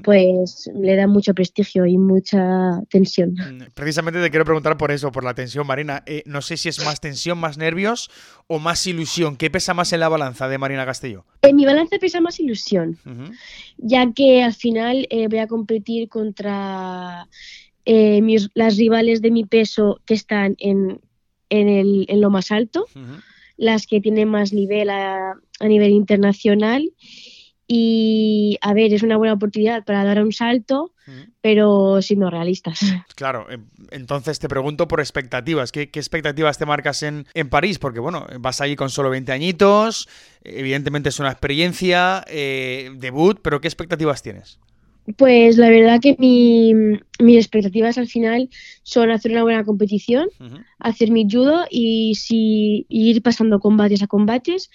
pues 0.03 0.71
le 0.73 0.95
da 0.95 1.05
mucho 1.05 1.35
prestigio 1.35 1.85
y 1.85 1.95
mucha 1.99 2.81
tensión. 2.89 3.33
Mm, 3.33 3.65
precisamente 3.75 4.19
te 4.23 4.31
quiero 4.31 4.43
preguntar 4.43 4.75
por 4.75 4.91
eso, 4.91 5.11
por 5.11 5.23
la 5.23 5.35
tensión, 5.35 5.67
Marina. 5.67 6.01
Eh, 6.07 6.23
no 6.25 6.41
sé 6.41 6.57
si 6.57 6.67
es 6.67 6.83
más 6.83 6.99
tensión, 6.99 7.37
más 7.37 7.59
nervios 7.59 8.09
o 8.47 8.57
más 8.57 8.87
ilusión. 8.87 9.37
¿Qué 9.37 9.51
pesa 9.51 9.75
más 9.75 9.93
en 9.93 9.99
la 9.99 10.09
balanza 10.09 10.47
de 10.47 10.57
Marina 10.57 10.83
Castelló? 10.83 11.25
En 11.43 11.55
mi 11.55 11.65
balanza 11.65 11.99
pesa 11.99 12.21
más 12.21 12.39
ilusión, 12.39 12.97
ya 13.77 14.11
que 14.13 14.41
al 14.41 14.55
final 14.55 15.05
eh, 15.11 15.27
voy 15.27 15.37
a 15.37 15.47
competir 15.47 16.09
contra 16.09 17.27
eh, 17.85 18.21
las 18.53 18.77
rivales 18.77 19.21
de 19.21 19.31
mi 19.31 19.45
peso 19.45 19.99
que 20.05 20.13
están 20.13 20.55
en, 20.59 21.01
el, 21.49 22.05
en 22.07 22.21
lo 22.21 22.29
más 22.29 22.51
alto 22.51 22.85
las 23.59 23.85
que 23.85 23.99
tienen 23.99 24.29
más 24.29 24.53
nivel 24.53 24.89
a, 24.89 25.35
nivel 25.61 25.91
internacional. 25.91 26.91
Y 27.67 28.57
a 28.61 28.73
ver, 28.73 28.93
es 28.93 29.03
una 29.03 29.17
buena 29.17 29.33
oportunidad 29.33 29.85
para 29.85 30.03
dar 30.03 30.23
un 30.23 30.31
salto, 30.31 30.93
pero 31.41 32.01
siendo 32.01 32.31
realistas. 32.31 32.79
Claro, 33.15 33.51
em, 33.51 33.67
entonces 33.91 34.39
te 34.39 34.47
pregunto 34.47 34.87
por 34.87 35.01
expectativas. 35.01 35.73
¿Qué, 35.73 35.81
expectativas 35.81 36.57
te 36.57 36.65
marcas 36.65 37.03
en, 37.03 37.27
en, 37.33 37.49
París? 37.49 37.77
Porque 37.77 37.99
bueno, 37.99 38.25
vas 38.39 38.61
ahí 38.61 38.77
con 38.77 38.89
solo 38.89 39.09
20 39.09 39.33
añitos, 39.33 40.07
evidentemente 40.43 41.09
es 41.09 41.19
una 41.19 41.29
experiencia, 41.29 42.23
eh, 42.27 42.91
debut, 42.95 43.39
pero 43.43 43.59
¿qué 43.59 43.67
expectativas 43.67 44.23
tienes? 44.23 44.57
Pues 45.17 45.57
la 45.57 45.69
verdad 45.69 45.99
que 46.01 46.15
mi, 46.19 46.73
mis 47.19 47.37
expectativas 47.37 47.97
al 47.97 48.07
final 48.07 48.49
son 48.83 49.11
hacer 49.11 49.31
una 49.31 49.43
buena 49.43 49.63
competición, 49.63 50.29
hacer 50.79 51.11
mi 51.11 51.25
judo 51.29 51.65
y, 51.69 52.15
si, 52.15 52.85
ir 52.89 53.21
pasando 53.21 53.59
combates 53.59 54.03
a 54.03 54.07
combates. 54.07 54.69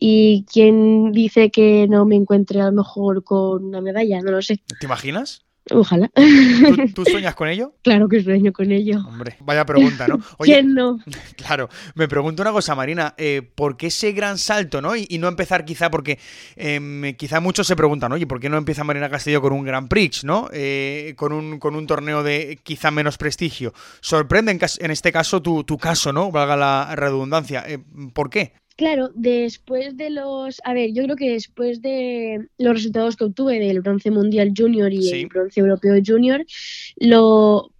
Y 0.00 0.44
quien 0.52 1.10
dice 1.10 1.50
que 1.50 1.88
no 1.88 2.04
me 2.04 2.14
encuentre 2.14 2.60
a 2.60 2.66
lo 2.66 2.72
mejor 2.72 3.24
con 3.24 3.64
una 3.64 3.80
medalla, 3.80 4.20
no 4.20 4.30
lo 4.30 4.42
sé. 4.42 4.62
¿Te 4.78 4.86
imaginas? 4.86 5.47
Ojalá. 5.70 6.10
¿Tú, 6.94 7.04
sueñas 7.04 7.34
con 7.34 7.48
ello? 7.48 7.74
Claro 7.82 8.08
que 8.08 8.22
sueño 8.22 8.52
con 8.52 8.70
ello. 8.72 8.98
Hombre, 9.06 9.36
vaya 9.40 9.64
pregunta, 9.64 10.06
¿no? 10.08 10.18
¿Quién 10.40 10.74
no? 10.74 10.98
Claro, 11.36 11.68
me 11.94 12.08
pregunto 12.08 12.42
una 12.42 12.52
cosa, 12.52 12.74
Marina, 12.74 13.14
eh, 13.16 13.42
¿por 13.54 13.76
qué 13.76 13.86
ese 13.86 14.12
gran 14.12 14.38
salto, 14.38 14.82
no? 14.82 14.96
Y, 14.96 15.18
no 15.18 15.28
empezar 15.28 15.64
quizá 15.64 15.90
porque 15.90 16.18
em, 16.56 17.14
quizá 17.14 17.40
muchos 17.40 17.66
se 17.66 17.74
preguntan, 17.74 18.12
oye, 18.12 18.26
¿por 18.26 18.38
qué 18.38 18.48
no 18.48 18.56
empieza 18.56 18.84
Marina 18.84 19.10
Castillo 19.10 19.40
con 19.40 19.52
un 19.52 19.64
Grand 19.64 19.88
Prix, 19.88 20.24
no? 20.24 20.48
Eh, 20.52 21.14
con, 21.16 21.32
un, 21.32 21.58
con 21.58 21.74
un 21.74 21.86
torneo 21.86 22.22
de 22.22 22.58
quizá 22.62 22.90
menos 22.90 23.18
prestigio. 23.18 23.72
Sorprende 24.00 24.52
en, 24.52 24.90
este 24.90 25.12
caso 25.12 25.42
tu, 25.42 25.64
tu, 25.64 25.76
caso, 25.78 26.12
¿no? 26.12 26.30
Valga 26.30 26.56
la 26.56 26.94
redundancia. 26.94 27.64
Eh, 27.66 27.78
¿Por 28.12 28.30
qué? 28.30 28.52
Claro, 28.78 29.10
después 29.12 29.96
de 29.96 30.08
los. 30.08 30.60
A 30.64 30.72
ver, 30.72 30.92
yo 30.92 31.02
creo 31.02 31.16
que 31.16 31.32
después 31.32 31.82
de 31.82 32.46
los 32.58 32.74
resultados 32.74 33.16
que 33.16 33.24
obtuve 33.24 33.58
del 33.58 33.80
bronce 33.80 34.12
mundial 34.12 34.52
junior 34.56 34.92
y 34.92 35.10
el 35.10 35.26
bronce 35.26 35.58
europeo 35.58 36.00
junior, 36.06 36.46
lo, 36.94 37.72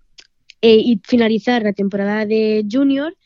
eh, 0.60 0.74
y 0.74 1.00
finalizar 1.04 1.62
la 1.62 1.72
temporada 1.72 2.26
de 2.26 2.66
junior, 2.68 3.16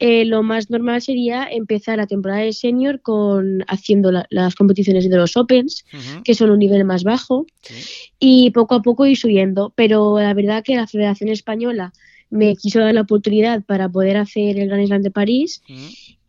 eh, 0.00 0.24
lo 0.24 0.42
más 0.42 0.70
normal 0.70 1.02
sería 1.02 1.44
empezar 1.48 1.98
la 1.98 2.08
temporada 2.08 2.40
de 2.40 2.52
senior 2.52 3.00
con 3.00 3.62
haciendo 3.68 4.10
las 4.30 4.56
competiciones 4.56 5.08
de 5.08 5.16
los 5.16 5.36
Opens, 5.36 5.84
que 6.24 6.34
son 6.34 6.50
un 6.50 6.58
nivel 6.58 6.84
más 6.84 7.04
bajo, 7.04 7.46
y 8.18 8.50
poco 8.50 8.74
a 8.74 8.82
poco 8.82 9.06
ir 9.06 9.16
subiendo. 9.16 9.72
Pero 9.76 10.18
la 10.18 10.34
verdad 10.34 10.64
que 10.64 10.74
la 10.74 10.88
Federación 10.88 11.30
Española 11.30 11.92
me 12.30 12.56
quiso 12.56 12.80
dar 12.80 12.94
la 12.94 13.02
oportunidad 13.02 13.62
para 13.64 13.88
poder 13.88 14.16
hacer 14.16 14.58
el 14.58 14.68
Grand 14.68 14.86
Slam 14.86 15.02
de 15.02 15.10
París 15.10 15.62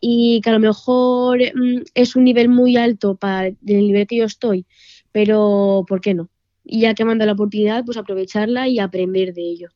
y 0.00 0.40
que 0.42 0.50
a 0.50 0.52
lo 0.52 0.58
mejor 0.58 1.38
mm, 1.38 1.82
es 1.94 2.16
un 2.16 2.24
nivel 2.24 2.48
muy 2.48 2.76
alto 2.76 3.16
para 3.16 3.46
el 3.46 3.56
nivel 3.62 4.06
que 4.06 4.16
yo 4.16 4.24
estoy, 4.24 4.66
pero 5.12 5.84
¿por 5.88 6.00
qué 6.00 6.14
no? 6.14 6.28
Y 6.64 6.82
ya 6.82 6.94
que 6.94 7.04
manda 7.04 7.26
la 7.26 7.32
oportunidad, 7.32 7.84
pues 7.84 7.96
aprovecharla 7.96 8.68
y 8.68 8.78
aprender 8.78 9.34
de 9.34 9.42
ello. 9.42 9.68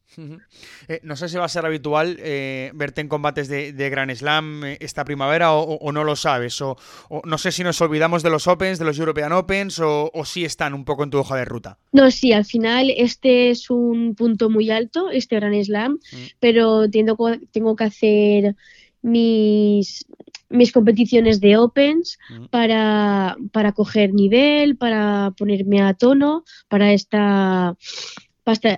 Eh, 0.88 1.00
no 1.02 1.16
sé 1.16 1.28
si 1.28 1.36
va 1.36 1.44
a 1.44 1.48
ser 1.48 1.66
habitual 1.66 2.16
eh, 2.20 2.70
verte 2.74 3.00
en 3.00 3.08
combates 3.08 3.48
de, 3.48 3.72
de 3.72 3.90
Grand 3.90 4.14
Slam 4.14 4.64
eh, 4.64 4.78
esta 4.80 5.04
primavera 5.04 5.52
o, 5.52 5.92
no 5.92 6.04
lo 6.04 6.16
sabes. 6.16 6.60
O, 6.62 6.76
no 7.24 7.38
sé 7.38 7.52
si 7.52 7.64
nos 7.64 7.80
olvidamos 7.80 8.22
de 8.22 8.30
los 8.30 8.46
Opens, 8.46 8.78
de 8.78 8.84
los 8.84 8.98
European 8.98 9.32
Opens 9.32 9.80
o, 9.80 10.10
si 10.24 10.44
están 10.44 10.74
un 10.74 10.84
poco 10.84 11.02
en 11.04 11.10
tu 11.10 11.18
hoja 11.18 11.36
de 11.36 11.44
ruta. 11.44 11.78
No, 11.92 12.10
sí, 12.10 12.32
al 12.32 12.44
final 12.44 12.92
este 12.96 13.50
es 13.50 13.68
un 13.68 14.14
punto 14.14 14.48
muy 14.48 14.70
alto, 14.70 15.10
este 15.10 15.36
Grand 15.36 15.62
Slam, 15.62 15.92
mm. 15.94 16.16
pero 16.40 16.88
tengo, 16.88 17.32
tengo 17.52 17.76
que 17.76 17.84
hacer 17.84 18.56
mis, 19.02 20.06
mis 20.48 20.72
competiciones 20.72 21.40
de 21.40 21.56
Opens 21.56 22.18
mm. 22.30 22.46
para, 22.46 23.36
para 23.52 23.72
coger 23.72 24.12
nivel, 24.12 24.76
para 24.76 25.32
ponerme 25.36 25.82
a 25.82 25.94
tono 25.94 26.44
para 26.68 26.92
esta 26.92 27.76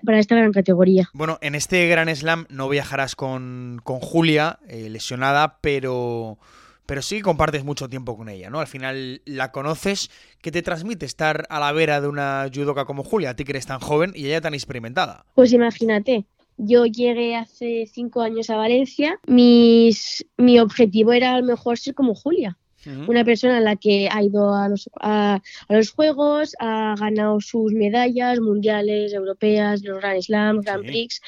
para 0.02 0.18
esta, 0.18 0.35
gran 0.35 0.50
categoría. 0.50 1.11
Bueno, 1.12 1.37
en 1.42 1.54
este 1.54 1.87
Gran 1.88 2.09
Slam 2.16 2.46
no 2.48 2.70
viajarás 2.70 3.14
con, 3.14 3.83
Julia, 3.85 4.59
eh, 4.66 4.88
lesionada, 4.88 5.59
pero, 5.61 6.38
pero 6.87 7.02
sí 7.02 7.20
compartes 7.20 7.64
mucho 7.64 7.87
tiempo 7.87 8.16
con 8.16 8.31
ella, 8.31 8.48
¿no? 8.48 8.61
Al 8.61 8.66
final 8.66 9.20
la 9.26 9.52
conoces. 9.52 10.11
¿Qué 10.40 10.50
te 10.50 10.62
transmite 10.62 11.04
estar 11.04 11.46
a 11.50 11.61
la 11.61 11.70
vera 11.72 12.00
de 12.00 12.09
una 12.09 12.48
judoka 12.52 12.87
como 12.87 13.04
Julia? 13.04 13.31
A 13.31 13.37
ti 13.37 13.44
que 13.44 13.52
eres 13.52 13.66
tan 13.66 13.78
joven 13.78 14.12
y 14.14 14.24
ella 14.24 14.40
tan 14.40 14.54
experimentada. 14.54 15.26
Pues 15.35 15.52
imagínate, 15.52 16.24
yo 16.59 16.85
llegué 16.85 17.37
hace 17.37 17.87
cinco 17.90 18.21
años 18.21 18.51
a 18.51 18.57
Valencia. 18.57 19.18
Mis, 19.27 20.27
mi 20.37 20.59
objetivo 20.59 21.12
era 21.12 21.35
a 21.35 21.40
lo 21.40 21.47
mejor 21.47 21.79
ser 21.79 21.94
como 21.94 22.14
Julia. 22.14 22.59
Una 23.07 23.23
persona 23.23 23.59
a 23.59 23.61
la 23.61 23.77
que 23.77 24.09
ha 24.11 24.23
ido 24.23 24.55
a 24.55 24.68
los, 24.68 24.88
a, 25.01 25.42
los 25.68 25.90
Juegos, 25.90 26.55
ha 26.59 26.94
ganado 26.99 27.38
sus 27.40 27.73
medallas 27.75 28.40
mundiales, 28.40 29.12
europeas, 29.12 29.83
los 29.83 29.99
Grand 29.99 30.23
Slam, 30.23 30.61
Grand 30.61 30.87
Prix, 30.87 31.21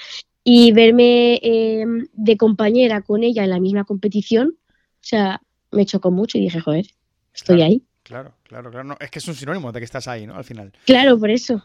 y 0.43 0.73
verme 0.73 1.39
em, 1.43 2.07
de 2.15 2.37
compañera 2.39 3.03
con 3.03 3.25
ella 3.25 3.45
en 3.45 3.51
la 3.51 3.61
misma 3.61 3.85
competición, 3.85 4.57
o 4.57 5.03
sea, 5.03 5.43
me 5.71 5.85
chocó 5.85 6.11
mucho 6.11 6.39
y 6.39 6.43
dije, 6.43 6.61
joder, 6.61 6.87
estoy 7.35 7.61
ahí. 7.61 7.83
Claro, 8.05 8.33
claro, 8.45 8.71
claro. 8.71 8.97
es 8.99 9.11
que 9.11 9.19
es 9.19 9.29
un 9.29 9.35
sinónimo 9.35 9.71
de 9.71 9.81
que 9.81 9.85
estás 9.85 10.09
ahí, 10.09 10.27
¿no? 10.27 10.37
Al 10.37 10.45
final. 10.45 10.73
Claro, 10.87 11.19
por 11.19 11.31
eso. 11.31 11.63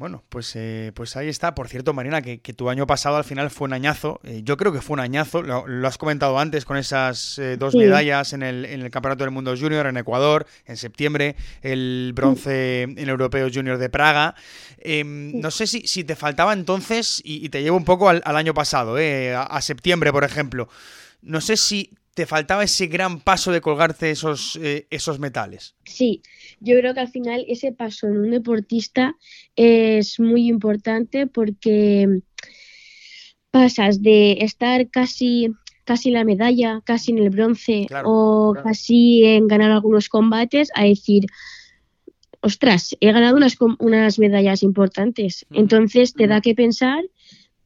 Bueno, 0.00 0.24
pues, 0.30 0.56
eh, 0.56 0.92
pues 0.94 1.14
ahí 1.18 1.28
está. 1.28 1.54
Por 1.54 1.68
cierto, 1.68 1.92
Marina, 1.92 2.22
que, 2.22 2.38
tu 2.38 2.70
año 2.70 2.86
pasado 2.86 3.16
al 3.16 3.24
final 3.24 3.50
fue 3.50 3.66
un 3.66 3.74
añañazo. 3.74 4.18
Eh, 4.24 4.40
yo 4.42 4.56
creo 4.56 4.72
que 4.72 4.80
fue 4.80 4.94
un 4.94 5.00
añazo. 5.00 5.42
Lo, 5.42 5.86
has 5.86 5.98
comentado 5.98 6.38
antes 6.38 6.64
con 6.64 6.78
esas 6.78 7.38
eh, 7.38 7.58
dos 7.58 7.74
medallas 7.74 8.32
en 8.32 8.42
el, 8.42 8.64
en 8.64 8.80
el, 8.80 8.90
Campeonato 8.90 9.24
del 9.24 9.30
Mundo 9.30 9.54
Junior 9.54 9.86
en 9.86 9.98
Ecuador 9.98 10.46
en 10.64 10.78
septiembre, 10.78 11.36
el 11.60 12.12
bronce 12.14 12.84
en 12.84 12.98
el 12.98 13.10
Europeo 13.10 13.50
Junior 13.52 13.76
de 13.76 13.90
Praga. 13.90 14.34
Em, 14.78 15.38
no 15.38 15.50
sé 15.50 15.66
si, 15.66 15.86
si, 15.86 16.02
te 16.02 16.16
faltaba 16.16 16.54
entonces, 16.54 17.20
y, 17.22 17.50
te 17.50 17.62
llevo 17.62 17.76
un 17.76 17.84
poco 17.84 18.08
al, 18.08 18.22
año 18.24 18.54
pasado, 18.54 18.96
a, 18.96 19.42
a 19.42 19.60
septiembre, 19.60 20.12
por 20.12 20.24
ejemplo. 20.24 20.70
No 21.20 21.42
sé 21.42 21.58
si 21.58 21.90
te 22.20 22.26
faltaba 22.26 22.62
ese 22.62 22.86
gran 22.86 23.20
paso 23.20 23.50
de 23.50 23.62
colgarte 23.62 24.10
esos, 24.10 24.58
eh, 24.62 24.86
esos 24.90 25.18
metales. 25.18 25.74
Sí, 25.86 26.20
yo 26.60 26.76
creo 26.78 26.92
que 26.92 27.00
al 27.00 27.08
final 27.08 27.46
ese 27.48 27.72
paso 27.72 28.08
en 28.08 28.18
un 28.18 28.30
deportista 28.30 29.16
es 29.56 30.20
muy 30.20 30.46
importante 30.46 31.26
porque 31.26 32.20
pasas 33.50 34.02
de 34.02 34.32
estar 34.42 34.90
casi 34.90 35.48
casi 35.84 36.10
la 36.10 36.24
medalla, 36.24 36.82
casi 36.84 37.12
en 37.12 37.18
el 37.20 37.30
bronce 37.30 37.86
o 38.04 38.54
casi 38.62 39.24
en 39.24 39.48
ganar 39.48 39.70
algunos 39.70 40.10
combates 40.10 40.70
a 40.74 40.84
decir, 40.84 41.24
ostras, 42.42 42.94
he 43.00 43.12
ganado 43.12 43.34
unas, 43.34 43.56
unas 43.78 44.18
medallas 44.18 44.62
importantes. 44.62 45.46
Entonces 45.52 46.12
te 46.12 46.26
da 46.26 46.42
que 46.42 46.54
pensar 46.54 47.02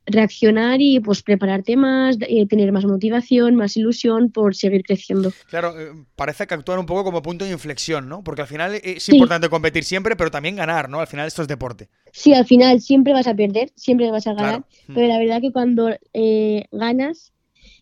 reaccionar 0.07 0.81
y 0.81 1.01
pues 1.01 1.23
prepararte 1.23 1.77
más, 1.77 2.19
eh, 2.21 2.47
tener 2.47 2.73
más 2.73 2.85
motivación, 2.85 3.55
más 3.55 3.77
ilusión 3.77 4.31
por 4.31 4.55
seguir 4.55 4.83
creciendo. 4.83 5.33
Claro, 5.49 5.79
eh, 5.81 5.93
parece 6.15 6.47
que 6.47 6.55
actuar 6.55 6.79
un 6.79 6.87
poco 6.87 7.05
como 7.05 7.23
punto 7.23 7.45
de 7.45 7.53
inflexión, 7.53 8.09
¿no? 8.09 8.23
Porque 8.23 8.43
al 8.43 8.49
final 8.49 8.75
es 8.83 9.09
importante 9.09 9.49
competir 9.49 9.85
siempre, 9.85 10.17
pero 10.17 10.31
también 10.31 10.57
ganar, 10.57 10.89
¿no? 10.89 11.01
Al 11.01 11.07
final 11.07 11.27
esto 11.27 11.43
es 11.43 11.49
deporte. 11.49 11.89
Sí, 12.13 12.35
al 12.35 12.45
final 12.45 12.81
siempre 12.81 13.13
vas 13.13 13.27
a 13.27 13.35
perder, 13.35 13.73
siempre 13.77 14.11
vas 14.11 14.27
a 14.27 14.35
ganar, 14.35 14.65
pero 14.87 15.07
la 15.07 15.19
verdad 15.19 15.41
que 15.41 15.53
cuando 15.53 15.91
eh, 16.13 16.67
ganas 16.71 17.33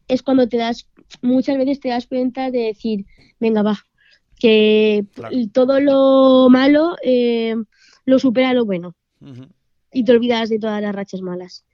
es 0.08 0.22
cuando 0.22 0.48
te 0.48 0.58
das, 0.58 0.86
muchas 1.22 1.58
veces 1.58 1.80
te 1.80 1.88
das 1.88 2.06
cuenta 2.06 2.50
de 2.50 2.60
decir, 2.60 3.04
venga, 3.40 3.62
va, 3.62 3.84
que 4.38 5.06
todo 5.52 5.80
lo 5.80 6.48
malo 6.50 6.96
lo 8.04 8.18
supera 8.18 8.54
lo 8.54 8.64
bueno. 8.64 8.94
Y 9.92 10.04
te 10.04 10.12
olvidas 10.12 10.48
de 10.48 10.58
todas 10.58 10.80
las 10.80 10.94
rachas 10.94 11.20
malas 11.20 11.64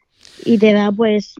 y 0.44 0.58
te 0.58 0.72
da 0.72 0.92
pues 0.92 1.34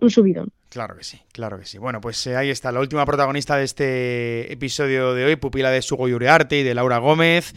un 0.00 0.10
subidón. 0.10 0.50
Claro 0.70 0.96
que 0.96 1.02
sí, 1.02 1.20
claro 1.32 1.58
que 1.58 1.66
sí. 1.66 1.78
Bueno, 1.78 2.00
pues 2.00 2.24
eh, 2.28 2.36
ahí 2.36 2.48
está 2.48 2.70
la 2.70 2.78
última 2.78 3.04
protagonista 3.04 3.56
de 3.56 3.64
este 3.64 4.52
episodio 4.52 5.14
de 5.14 5.24
hoy, 5.24 5.34
pupila 5.34 5.68
de 5.68 5.82
Sugo 5.82 6.06
Yuriarte 6.06 6.60
y 6.60 6.62
de 6.62 6.74
Laura 6.74 6.98
Gómez, 6.98 7.54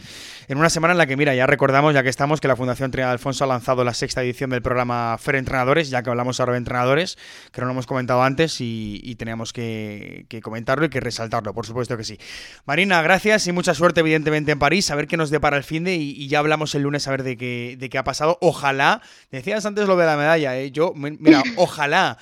en 0.48 0.58
una 0.58 0.68
semana 0.68 0.94
en 0.94 0.98
la 0.98 1.06
que, 1.06 1.16
mira, 1.16 1.32
ya 1.32 1.46
recordamos, 1.46 1.94
ya 1.94 2.02
que 2.02 2.08
estamos, 2.08 2.40
que 2.40 2.48
la 2.48 2.56
Fundación 2.56 2.90
Trinidad 2.90 3.12
Alfonso 3.12 3.44
ha 3.44 3.46
lanzado 3.46 3.84
la 3.84 3.94
sexta 3.94 4.20
edición 4.24 4.50
del 4.50 4.62
programa 4.62 5.16
Fer 5.16 5.36
Entrenadores, 5.36 5.90
ya 5.90 6.02
que 6.02 6.10
hablamos 6.10 6.40
ahora 6.40 6.54
de 6.54 6.58
entrenadores, 6.58 7.16
que 7.52 7.60
no 7.60 7.68
lo 7.68 7.74
hemos 7.74 7.86
comentado 7.86 8.20
antes 8.20 8.56
y, 8.58 9.14
teníamos 9.16 9.52
que, 9.52 10.26
comentarlo 10.42 10.86
y 10.86 10.88
que 10.88 10.98
resaltarlo, 10.98 11.54
por 11.54 11.66
supuesto 11.66 11.96
que 11.96 12.02
sí. 12.02 12.18
Marina, 12.66 13.00
gracias 13.00 13.46
y 13.46 13.52
mucha 13.52 13.74
suerte, 13.74 14.00
evidentemente, 14.00 14.50
en 14.50 14.58
París, 14.58 14.90
a 14.90 14.96
ver 14.96 15.06
qué 15.06 15.16
nos 15.16 15.30
depara 15.30 15.56
el 15.56 15.62
fin 15.62 15.84
de 15.84 15.94
y, 15.94 16.26
ya 16.26 16.40
hablamos 16.40 16.74
el 16.74 16.82
lunes 16.82 17.06
a 17.06 17.12
ver 17.12 17.22
de 17.22 17.36
qué, 17.36 17.76
de 17.78 17.88
qué 17.88 17.96
ha 17.96 18.02
pasado. 18.02 18.38
Ojalá, 18.40 19.02
decías 19.30 19.64
antes 19.66 19.86
lo 19.86 19.96
de 19.96 20.04
la 20.04 20.16
medalla, 20.16 20.58
¿eh? 20.58 20.72
yo, 20.72 20.94
mira, 20.96 21.44
ojalá 21.56 22.18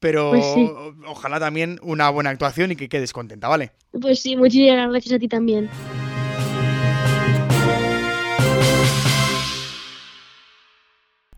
pero 0.00 0.30
pues 0.30 0.44
ojalá 1.06 1.40
también 1.40 1.78
una 1.82 2.10
buena 2.10 2.30
actuación 2.30 2.72
y 2.72 2.76
que 2.76 2.88
quedes 2.88 3.12
contenta, 3.12 3.48
¿vale? 3.48 3.72
Pues 4.00 4.20
sí, 4.20 4.36
muchísimas 4.36 4.90
gracias 4.90 5.14
a 5.14 5.18
ti 5.18 5.28
también. 5.28 5.70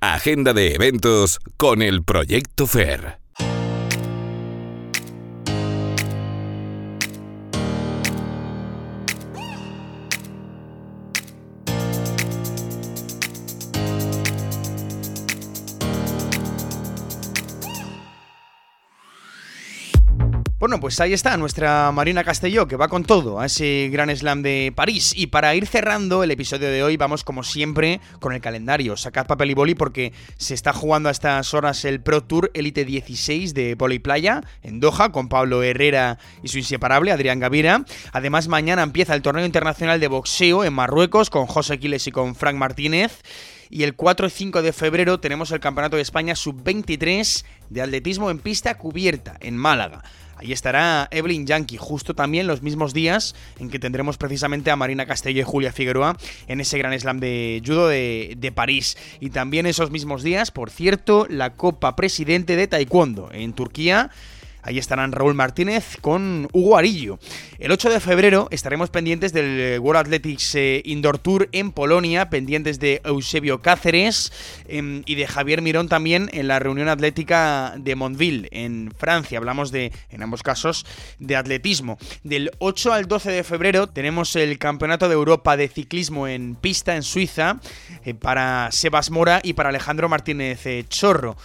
Agenda 0.00 0.52
de 0.52 0.74
eventos 0.74 1.40
con 1.56 1.82
el 1.82 2.04
Proyecto 2.04 2.66
FER. 2.66 3.18
Bueno, 20.58 20.80
pues 20.80 20.98
ahí 20.98 21.12
está 21.12 21.36
nuestra 21.36 21.92
Marina 21.92 22.24
Castelló, 22.24 22.66
que 22.66 22.74
va 22.74 22.88
con 22.88 23.04
todo 23.04 23.38
a 23.38 23.46
ese 23.46 23.90
Gran 23.92 24.10
Slam 24.10 24.42
de 24.42 24.72
París. 24.74 25.12
Y 25.14 25.28
para 25.28 25.54
ir 25.54 25.68
cerrando 25.68 26.24
el 26.24 26.32
episodio 26.32 26.68
de 26.68 26.82
hoy, 26.82 26.96
vamos 26.96 27.22
como 27.22 27.44
siempre 27.44 28.00
con 28.18 28.32
el 28.32 28.40
calendario. 28.40 28.96
Sacad 28.96 29.28
papel 29.28 29.52
y 29.52 29.54
boli 29.54 29.76
porque 29.76 30.12
se 30.36 30.54
está 30.54 30.72
jugando 30.72 31.10
a 31.10 31.12
estas 31.12 31.54
horas 31.54 31.84
el 31.84 32.00
Pro 32.00 32.24
Tour 32.24 32.50
Elite 32.54 32.84
16 32.84 33.54
de 33.54 33.76
Boli 33.76 34.00
Playa 34.00 34.42
en 34.64 34.80
Doha 34.80 35.12
con 35.12 35.28
Pablo 35.28 35.62
Herrera 35.62 36.18
y 36.42 36.48
su 36.48 36.58
inseparable 36.58 37.12
Adrián 37.12 37.38
Gavira. 37.38 37.84
Además, 38.10 38.48
mañana 38.48 38.82
empieza 38.82 39.14
el 39.14 39.22
torneo 39.22 39.46
internacional 39.46 40.00
de 40.00 40.08
boxeo 40.08 40.64
en 40.64 40.72
Marruecos 40.72 41.30
con 41.30 41.46
José 41.46 41.78
Quiles 41.78 42.08
y 42.08 42.10
con 42.10 42.34
Frank 42.34 42.56
Martínez. 42.56 43.22
Y 43.70 43.84
el 43.84 43.94
4 43.94 44.26
y 44.26 44.30
5 44.30 44.62
de 44.62 44.72
febrero 44.72 45.20
tenemos 45.20 45.52
el 45.52 45.60
Campeonato 45.60 45.94
de 45.94 46.02
España 46.02 46.34
Sub-23 46.34 47.44
de 47.70 47.82
atletismo 47.82 48.32
en 48.32 48.40
pista 48.40 48.76
cubierta 48.76 49.36
en 49.40 49.56
Málaga. 49.56 50.02
Ahí 50.38 50.52
estará 50.52 51.08
Evelyn 51.10 51.46
Yankee, 51.46 51.76
justo 51.76 52.14
también 52.14 52.46
los 52.46 52.62
mismos 52.62 52.94
días 52.94 53.34
en 53.58 53.70
que 53.70 53.80
tendremos 53.80 54.18
precisamente 54.18 54.70
a 54.70 54.76
Marina 54.76 55.04
Castello 55.04 55.40
y 55.40 55.44
Julia 55.44 55.72
Figueroa 55.72 56.16
en 56.46 56.60
ese 56.60 56.78
gran 56.78 56.98
slam 56.98 57.18
de 57.18 57.60
judo 57.66 57.88
de, 57.88 58.34
de 58.38 58.52
París. 58.52 58.96
Y 59.18 59.30
también 59.30 59.66
esos 59.66 59.90
mismos 59.90 60.22
días, 60.22 60.52
por 60.52 60.70
cierto, 60.70 61.26
la 61.28 61.54
Copa 61.56 61.96
Presidente 61.96 62.54
de 62.54 62.68
Taekwondo 62.68 63.30
en 63.32 63.52
Turquía 63.52 64.10
Ahí 64.62 64.78
estarán 64.78 65.12
Raúl 65.12 65.34
Martínez 65.34 65.96
con 66.00 66.48
Hugo 66.52 66.76
Arillo. 66.76 67.18
El 67.58 67.72
8 67.72 67.90
de 67.90 68.00
febrero 68.00 68.48
estaremos 68.50 68.90
pendientes 68.90 69.32
del 69.32 69.78
World 69.80 70.00
Athletics 70.00 70.54
eh, 70.54 70.82
Indoor 70.84 71.18
Tour 71.18 71.48
en 71.52 71.72
Polonia, 71.72 72.28
pendientes 72.28 72.78
de 72.78 73.00
Eusebio 73.04 73.62
Cáceres 73.62 74.32
em, 74.66 75.02
y 75.06 75.14
de 75.14 75.26
Javier 75.26 75.62
Mirón 75.62 75.88
también 75.88 76.28
en 76.32 76.48
la 76.48 76.58
reunión 76.58 76.88
atlética 76.88 77.74
de 77.78 77.94
Montville, 77.94 78.48
en 78.50 78.92
Francia. 78.96 79.38
Hablamos 79.38 79.70
de, 79.70 79.92
en 80.10 80.22
ambos 80.22 80.42
casos, 80.42 80.86
de 81.18 81.36
atletismo. 81.36 81.98
Del 82.22 82.50
8 82.58 82.92
al 82.92 83.06
12 83.06 83.30
de 83.30 83.44
febrero 83.44 83.88
tenemos 83.88 84.36
el 84.36 84.58
Campeonato 84.58 85.08
de 85.08 85.14
Europa 85.14 85.56
de 85.56 85.68
Ciclismo 85.68 86.28
en 86.28 86.54
pista 86.54 86.96
en 86.96 87.02
Suiza 87.02 87.60
eh, 88.04 88.14
para 88.14 88.70
Sebas 88.72 89.10
Mora 89.10 89.40
y 89.42 89.52
para 89.52 89.68
Alejandro 89.68 90.08
Martínez 90.08 90.66
eh, 90.66 90.84
Chorro. 90.88 91.36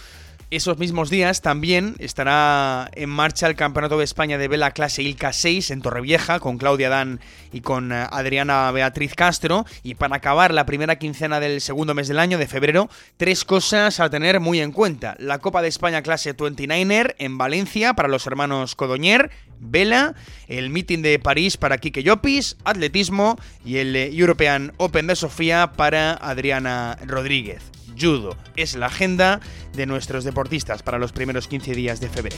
Esos 0.50 0.78
mismos 0.78 1.08
días 1.08 1.40
también 1.40 1.96
estará 1.98 2.90
en 2.94 3.08
marcha 3.08 3.46
el 3.46 3.56
Campeonato 3.56 3.98
de 3.98 4.04
España 4.04 4.36
de 4.36 4.46
Vela 4.46 4.72
Clase 4.72 5.02
Ilca 5.02 5.32
6 5.32 5.70
en 5.70 5.80
Torrevieja 5.80 6.38
con 6.38 6.58
Claudia 6.58 6.90
Dan 6.90 7.20
y 7.52 7.62
con 7.62 7.92
eh, 7.92 8.06
Adriana 8.10 8.70
Beatriz 8.70 9.14
Castro. 9.14 9.64
Y 9.82 9.94
para 9.94 10.16
acabar 10.16 10.52
la 10.52 10.66
primera 10.66 10.96
quincena 10.96 11.40
del 11.40 11.62
segundo 11.62 11.94
mes 11.94 12.08
del 12.08 12.18
año, 12.18 12.36
de 12.36 12.46
febrero, 12.46 12.90
tres 13.16 13.44
cosas 13.44 14.00
a 14.00 14.10
tener 14.10 14.38
muy 14.38 14.60
en 14.60 14.72
cuenta. 14.72 15.16
La 15.18 15.38
Copa 15.38 15.62
de 15.62 15.68
España 15.68 16.02
Clase 16.02 16.36
29er 16.36 17.14
en 17.18 17.38
Valencia 17.38 17.94
para 17.94 18.08
los 18.08 18.26
hermanos 18.26 18.76
Codoñer, 18.76 19.30
Vela, 19.60 20.14
el 20.46 20.68
meeting 20.68 21.00
de 21.00 21.18
París 21.18 21.56
para 21.56 21.78
Kike 21.78 22.02
Llopis, 22.02 22.58
atletismo 22.64 23.38
y 23.64 23.78
el 23.78 23.96
eh, 23.96 24.10
European 24.12 24.74
Open 24.76 25.06
de 25.06 25.16
Sofía 25.16 25.72
para 25.72 26.12
Adriana 26.12 26.98
Rodríguez 27.06 27.62
judo. 27.98 28.36
Es 28.56 28.74
la 28.76 28.86
agenda 28.86 29.40
de 29.72 29.86
nuestros 29.86 30.24
deportistas 30.24 30.82
para 30.82 30.98
los 30.98 31.12
primeros 31.12 31.48
15 31.48 31.74
días 31.74 32.00
de 32.00 32.08
febrero. 32.08 32.36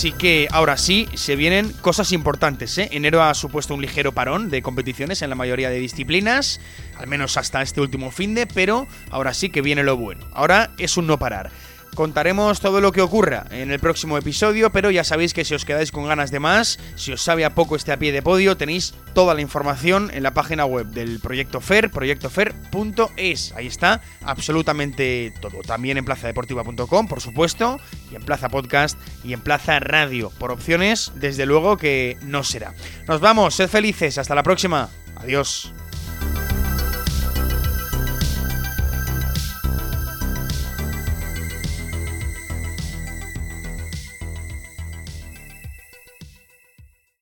Así 0.00 0.12
que 0.12 0.48
ahora 0.50 0.78
sí, 0.78 1.08
se 1.12 1.36
vienen 1.36 1.74
cosas 1.82 2.12
importantes. 2.12 2.78
¿eh? 2.78 2.88
Enero 2.92 3.22
ha 3.22 3.34
supuesto 3.34 3.74
un 3.74 3.82
ligero 3.82 4.12
parón 4.12 4.48
de 4.48 4.62
competiciones 4.62 5.20
en 5.20 5.28
la 5.28 5.36
mayoría 5.36 5.68
de 5.68 5.78
disciplinas, 5.78 6.58
al 6.96 7.06
menos 7.06 7.36
hasta 7.36 7.60
este 7.60 7.82
último 7.82 8.10
fin 8.10 8.34
de, 8.34 8.46
pero 8.46 8.86
ahora 9.10 9.34
sí 9.34 9.50
que 9.50 9.60
viene 9.60 9.82
lo 9.82 9.98
bueno. 9.98 10.24
Ahora 10.32 10.70
es 10.78 10.96
un 10.96 11.06
no 11.06 11.18
parar. 11.18 11.50
Contaremos 11.94 12.60
todo 12.60 12.80
lo 12.80 12.92
que 12.92 13.02
ocurra 13.02 13.46
en 13.50 13.70
el 13.70 13.80
próximo 13.80 14.16
episodio, 14.16 14.70
pero 14.70 14.90
ya 14.90 15.04
sabéis 15.04 15.34
que 15.34 15.44
si 15.44 15.54
os 15.54 15.64
quedáis 15.64 15.92
con 15.92 16.06
ganas 16.06 16.30
de 16.30 16.40
más, 16.40 16.78
si 16.94 17.12
os 17.12 17.22
sabe 17.22 17.44
a 17.44 17.54
poco 17.54 17.76
este 17.76 17.92
a 17.92 17.98
pie 17.98 18.12
de 18.12 18.22
podio, 18.22 18.56
tenéis 18.56 18.94
toda 19.12 19.34
la 19.34 19.40
información 19.40 20.10
en 20.14 20.22
la 20.22 20.32
página 20.32 20.64
web 20.64 20.86
del 20.86 21.20
Proyecto 21.20 21.60
FER, 21.60 21.90
proyectofer.es. 21.90 23.52
Ahí 23.52 23.66
está 23.66 24.00
absolutamente 24.22 25.32
todo. 25.40 25.60
También 25.66 25.98
en 25.98 26.04
plazadeportiva.com, 26.04 27.08
por 27.08 27.20
supuesto, 27.20 27.78
y 28.10 28.16
en 28.16 28.22
Plaza 28.22 28.48
Podcast 28.48 28.98
y 29.24 29.32
en 29.32 29.40
Plaza 29.40 29.80
Radio. 29.80 30.30
Por 30.38 30.50
opciones, 30.50 31.12
desde 31.16 31.46
luego 31.46 31.76
que 31.76 32.16
no 32.22 32.44
será. 32.44 32.74
Nos 33.06 33.20
vamos, 33.20 33.54
sed 33.54 33.68
felices, 33.68 34.18
hasta 34.18 34.34
la 34.34 34.42
próxima. 34.42 34.88
Adiós. 35.16 35.72